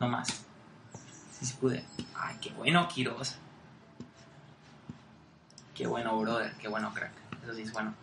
No 0.00 0.08
más. 0.08 0.28
Sí, 1.38 1.46
sí 1.46 1.54
pude. 1.60 1.84
Ay, 2.14 2.36
qué 2.40 2.50
bueno, 2.50 2.88
Quiroz. 2.88 3.36
Qué 5.74 5.86
bueno, 5.86 6.18
brother. 6.18 6.54
Qué 6.54 6.68
bueno, 6.68 6.92
crack. 6.94 7.12
Eso 7.42 7.54
sí 7.54 7.62
es 7.62 7.72
bueno. 7.72 7.94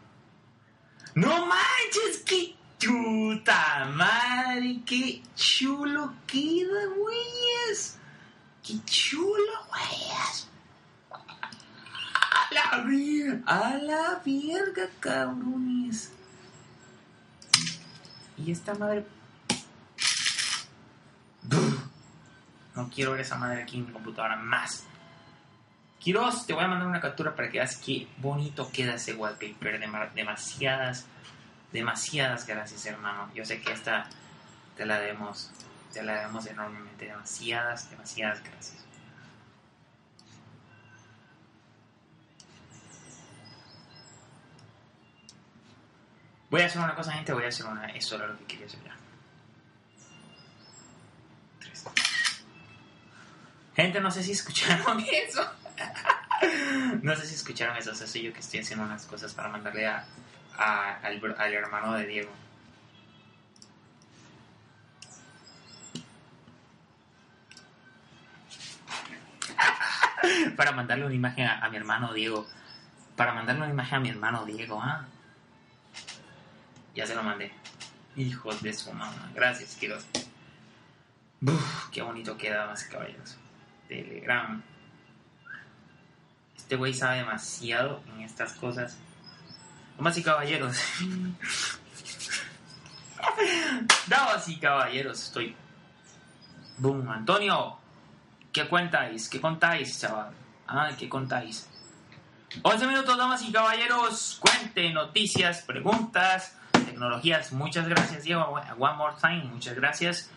¡No 1.16 1.46
manches! 1.46 2.24
¡Qué 2.26 2.56
chuta 2.78 3.90
madre! 3.94 4.82
¡Qué 4.86 5.22
chulo 5.36 6.14
queda, 6.28 6.86
güeyes! 6.96 7.98
¡Qué 8.64 8.80
chulo, 8.86 9.54
güeyes! 9.70 10.48
¡A 11.12 12.54
la 12.54 12.84
verga! 12.86 13.42
¡A 13.46 13.78
la 13.78 14.22
verga, 14.26 14.90
cabrones! 15.00 16.12
Y 18.38 18.52
esta 18.52 18.74
madre... 18.76 19.06
No 22.76 22.90
quiero 22.90 23.12
ver 23.12 23.22
esa 23.22 23.36
madre 23.36 23.64
aquí 23.64 23.78
en 23.78 23.88
mi 23.88 23.92
computadora 23.92 24.38
más. 24.38 24.86
Quiroz, 26.00 26.46
te 26.48 26.54
voy 26.54 26.64
a 26.64 26.68
mandar 26.68 26.88
una 26.88 27.02
captura 27.02 27.36
para 27.36 27.50
que 27.50 27.58
veas 27.60 27.76
qué 27.78 28.08
bonito 28.18 28.72
queda 28.72 28.96
ese 28.96 29.14
wallpaper. 29.14 29.80
Dema- 29.80 30.10
demasiadas, 30.14 31.06
demasiadas 31.74 32.46
gracias, 32.48 32.86
hermano. 32.86 33.30
Yo 33.36 33.44
sé 33.46 33.62
que 33.62 33.72
esta 33.74 34.08
te 34.78 34.86
la 34.86 35.00
debemos, 35.00 35.52
te 35.94 36.02
la 36.04 36.14
debemos 36.16 36.46
enormemente. 36.48 37.06
Demasiadas, 37.06 37.90
demasiadas 37.90 38.42
gracias. 38.44 38.78
Voy 46.50 46.62
a 46.62 46.66
hacer 46.66 46.82
una 46.82 46.96
cosa, 46.96 47.12
gente. 47.14 47.34
Voy 47.34 47.44
a 47.46 47.50
hacer 47.50 47.66
una. 47.66 47.86
Eso 47.88 48.16
era 48.16 48.28
lo 48.28 48.38
que 48.40 48.46
quería 48.46 48.66
hacer 48.66 48.80
ya. 48.84 48.96
Gente, 53.76 54.02
no 54.02 54.12
sé 54.12 54.24
si 54.24 54.32
escucharon 54.32 55.00
eso. 55.12 55.48
No 57.02 57.16
sé 57.16 57.26
si 57.26 57.36
escucharon 57.36 57.78
eso, 57.78 57.92
o 57.92 57.96
sea, 57.96 58.08
soy 58.08 58.24
yo 58.24 58.34
que 58.34 58.40
estoy 58.40 58.60
haciendo 58.62 58.86
unas 58.86 59.06
cosas 59.06 59.34
para 59.34 59.50
mandarle 59.50 59.88
a, 59.88 60.06
al, 60.58 61.54
hermano 61.54 61.94
de 61.94 62.08
Diego. 62.08 62.32
para 70.56 70.72
mandarle 70.72 71.06
una 71.06 71.16
imagen 71.16 71.48
a, 71.48 71.70
mi 71.70 71.78
hermano 71.78 72.14
Diego. 72.14 72.48
Para 73.16 73.34
mandarle 73.34 73.64
una 73.64 73.72
imagen 73.72 73.96
a 73.96 74.00
mi 74.00 74.10
hermano 74.10 74.46
Diego, 74.46 74.82
¿ah? 74.82 75.06
Ya 76.96 77.06
se 77.06 77.16
lo 77.16 77.24
mandé. 77.24 77.52
Hijos 78.16 78.62
de 78.62 78.74
su 78.74 78.92
mamá. 78.94 79.30
Gracias, 79.34 79.76
Quiroz. 79.76 80.06
Uf, 81.42 81.90
qué 81.92 82.02
bonito 82.02 82.38
queda, 82.38 82.66
más 82.68 82.84
caballeros. 82.86 83.38
Telegram. 83.88 84.62
Este 86.70 86.78
güey 86.78 86.94
sabe 86.94 87.18
demasiado 87.18 88.04
en 88.14 88.22
estas 88.22 88.54
cosas. 88.54 88.96
Damas 89.98 90.16
y 90.20 90.22
caballeros. 90.22 90.78
Damas 94.08 94.48
y 94.48 94.60
caballeros, 94.60 95.20
estoy. 95.20 95.56
Boom, 96.78 97.10
Antonio. 97.10 97.76
¿Qué 98.54 98.68
cuentáis? 98.68 99.28
¿Qué 99.30 99.42
contáis, 99.42 100.00
chaval? 100.00 100.32
Ah, 100.68 100.92
¿qué 100.96 101.10
contáis? 101.10 101.68
11 102.62 102.86
minutos, 102.86 103.18
damas 103.18 103.42
y 103.42 103.52
caballeros. 103.52 104.38
Cuente, 104.40 104.94
noticias, 104.94 105.64
preguntas, 105.64 106.56
tecnologías. 106.72 107.52
Muchas 107.52 107.88
gracias, 107.88 108.26
Diego. 108.26 108.44
One 108.78 108.96
more 108.96 109.16
time, 109.20 109.46
muchas 109.46 109.74
gracias. 109.74 110.30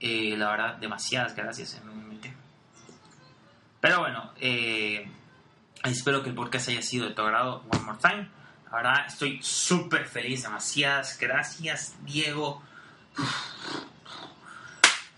Eh, 0.00 0.34
la 0.36 0.50
verdad, 0.50 0.74
demasiadas 0.78 1.36
gracias. 1.36 1.80
Pero 3.80 4.00
bueno, 4.00 4.32
eh, 4.40 5.08
espero 5.84 6.22
que 6.22 6.30
el 6.30 6.34
podcast 6.34 6.68
haya 6.68 6.82
sido 6.82 7.08
de 7.08 7.14
tu 7.14 7.22
agrado. 7.22 7.64
One 7.70 7.84
more 7.84 7.98
time. 7.98 8.28
Verdad, 8.70 9.06
estoy 9.06 9.40
súper 9.42 10.06
feliz. 10.06 10.42
Demasiadas 10.42 11.18
gracias, 11.18 11.94
Diego. 12.04 12.62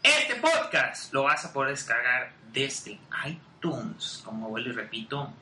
Este 0.03 0.37
podcast 0.37 1.13
lo 1.13 1.25
vas 1.25 1.45
a 1.45 1.53
poder 1.53 1.73
descargar 1.73 2.33
desde 2.53 2.99
iTunes. 3.27 4.23
Como 4.25 4.49
vuelvo 4.49 4.71
y 4.71 4.73
repito, 4.73 5.33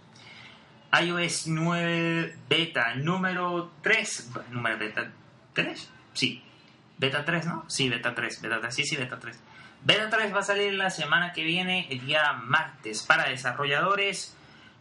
iOS 1.01 1.49
9 1.49 2.37
beta 2.49 2.95
número 2.95 3.73
3. 3.83 4.31
¿Número 4.51 4.79
beta 4.79 5.11
3? 5.53 5.91
Sí. 6.15 6.43
Beta 6.97 7.25
3, 7.25 7.47
¿no? 7.47 7.65
Sí, 7.69 7.89
beta 7.89 8.15
3. 8.15 8.41
Beta 8.41 8.61
3, 8.61 8.75
sí, 8.75 8.85
sí, 8.85 8.97
beta 8.97 9.19
3. 9.19 9.39
Beta 9.85 10.11
3 10.11 10.35
va 10.35 10.41
a 10.41 10.43
salir 10.43 10.75
la 10.75 10.91
semana 10.91 11.33
que 11.33 11.45
viene, 11.45 11.87
el 11.91 12.05
día 12.05 12.33
martes, 12.33 13.03
para 13.03 13.29
desarrolladores. 13.29 14.35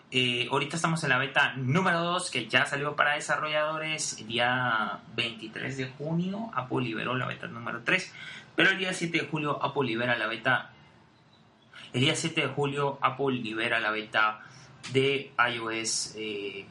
Eh, 0.09 0.47
ahorita 0.49 0.77
estamos 0.77 1.03
en 1.03 1.09
la 1.09 1.17
beta 1.17 1.53
número 1.57 2.01
2, 2.01 2.31
que 2.31 2.47
ya 2.47 2.65
salió 2.65 2.95
para 2.95 3.15
desarrolladores 3.15 4.19
el 4.19 4.27
día 4.27 4.99
23 5.15 5.75
de 5.75 5.87
junio. 5.89 6.49
Apple 6.53 6.83
liberó 6.83 7.15
la 7.15 7.25
beta 7.25 7.47
número 7.47 7.81
3. 7.83 8.13
Pero 8.55 8.69
el 8.69 8.77
día 8.77 8.93
7 8.93 9.21
de 9.21 9.27
julio 9.27 9.61
Apple 9.61 9.85
libera 9.85 10.17
la 10.17 10.27
beta. 10.27 10.71
El 11.93 12.01
día 12.01 12.15
7 12.15 12.41
de 12.41 12.47
julio 12.47 12.97
Apple 13.01 13.35
libera 13.35 13.79
la 13.79 13.91
beta 13.91 14.41
de 14.93 15.33
iOS 15.53 16.15
eh, 16.15 16.65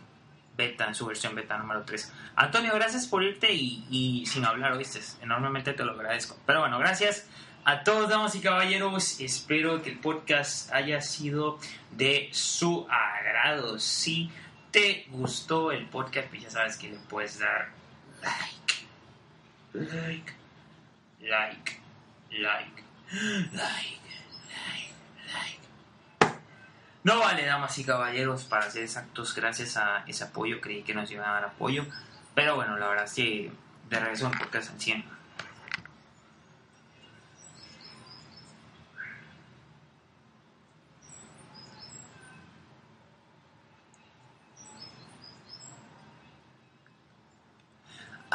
beta 0.57 0.87
en 0.87 0.95
su 0.95 1.05
versión 1.05 1.35
beta 1.35 1.59
número 1.59 1.83
3. 1.83 2.13
Antonio, 2.37 2.73
gracias 2.75 3.07
por 3.07 3.23
irte 3.23 3.53
y, 3.53 3.85
y 3.91 4.25
sin 4.27 4.47
hablar, 4.47 4.73
oíste. 4.73 5.01
Enormemente 5.23 5.75
te 5.75 5.85
lo 5.85 5.93
agradezco. 5.93 6.39
Pero 6.47 6.61
bueno, 6.61 6.79
gracias 6.79 7.29
a 7.67 7.83
todos, 7.83 8.09
damas 8.09 8.33
y 8.37 8.41
caballeros. 8.41 9.19
Espero 9.19 9.83
que 9.83 9.91
el 9.91 9.99
podcast 9.99 10.73
haya 10.73 11.01
sido 11.01 11.59
de 11.91 12.29
su 12.33 12.87
agrado. 12.89 13.81
Si 13.81 14.31
te 14.71 15.05
gustó 15.11 15.73
el 15.73 15.85
podcast, 15.89 16.29
pues 16.29 16.43
ya 16.43 16.51
sabes 16.51 16.77
que 16.77 16.91
le 16.91 16.97
puedes 16.97 17.41
dar 17.41 17.71
like, 18.23 18.87
like, 19.73 20.33
like, 21.21 21.81
like, 22.31 22.85
like, 23.53 24.01
like, 24.53 24.93
like. 26.21 26.37
No 27.03 27.19
vale, 27.19 27.45
damas 27.45 27.77
y 27.79 27.85
caballeros, 27.85 28.45
para 28.45 28.71
ser 28.71 28.85
exactos, 28.85 29.35
gracias 29.35 29.77
a 29.77 30.05
ese 30.07 30.23
apoyo, 30.23 30.61
creí 30.61 30.85
que 30.85 30.95
nos 30.95 31.11
iban 31.11 31.29
a 31.29 31.33
dar 31.33 31.45
apoyo. 31.47 31.85
Pero 32.37 32.55
bueno, 32.55 32.79
la 32.79 32.87
verdad 32.87 33.07
es 33.07 33.15
que 33.15 33.51
de 33.91 33.99
regreso 33.99 34.27
en 34.27 34.39
podcast 34.39 34.71
al 34.71 34.81
100. 34.81 35.16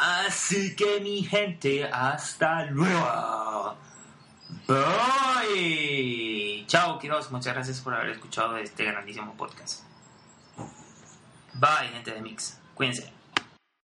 Así 0.01 0.75
que 0.75 0.99
mi 0.99 1.23
gente, 1.23 1.85
hasta 1.85 2.65
luego. 2.71 3.77
Bye. 4.67 6.65
Chao, 6.65 6.97
Quiroz. 6.97 7.29
Muchas 7.29 7.53
gracias 7.53 7.81
por 7.81 7.93
haber 7.93 8.09
escuchado 8.09 8.57
este 8.57 8.83
grandísimo 8.83 9.37
podcast. 9.37 9.83
Bye, 11.53 11.89
gente 11.93 12.15
de 12.15 12.21
Mix. 12.21 12.59
Cuídense. 12.73 13.20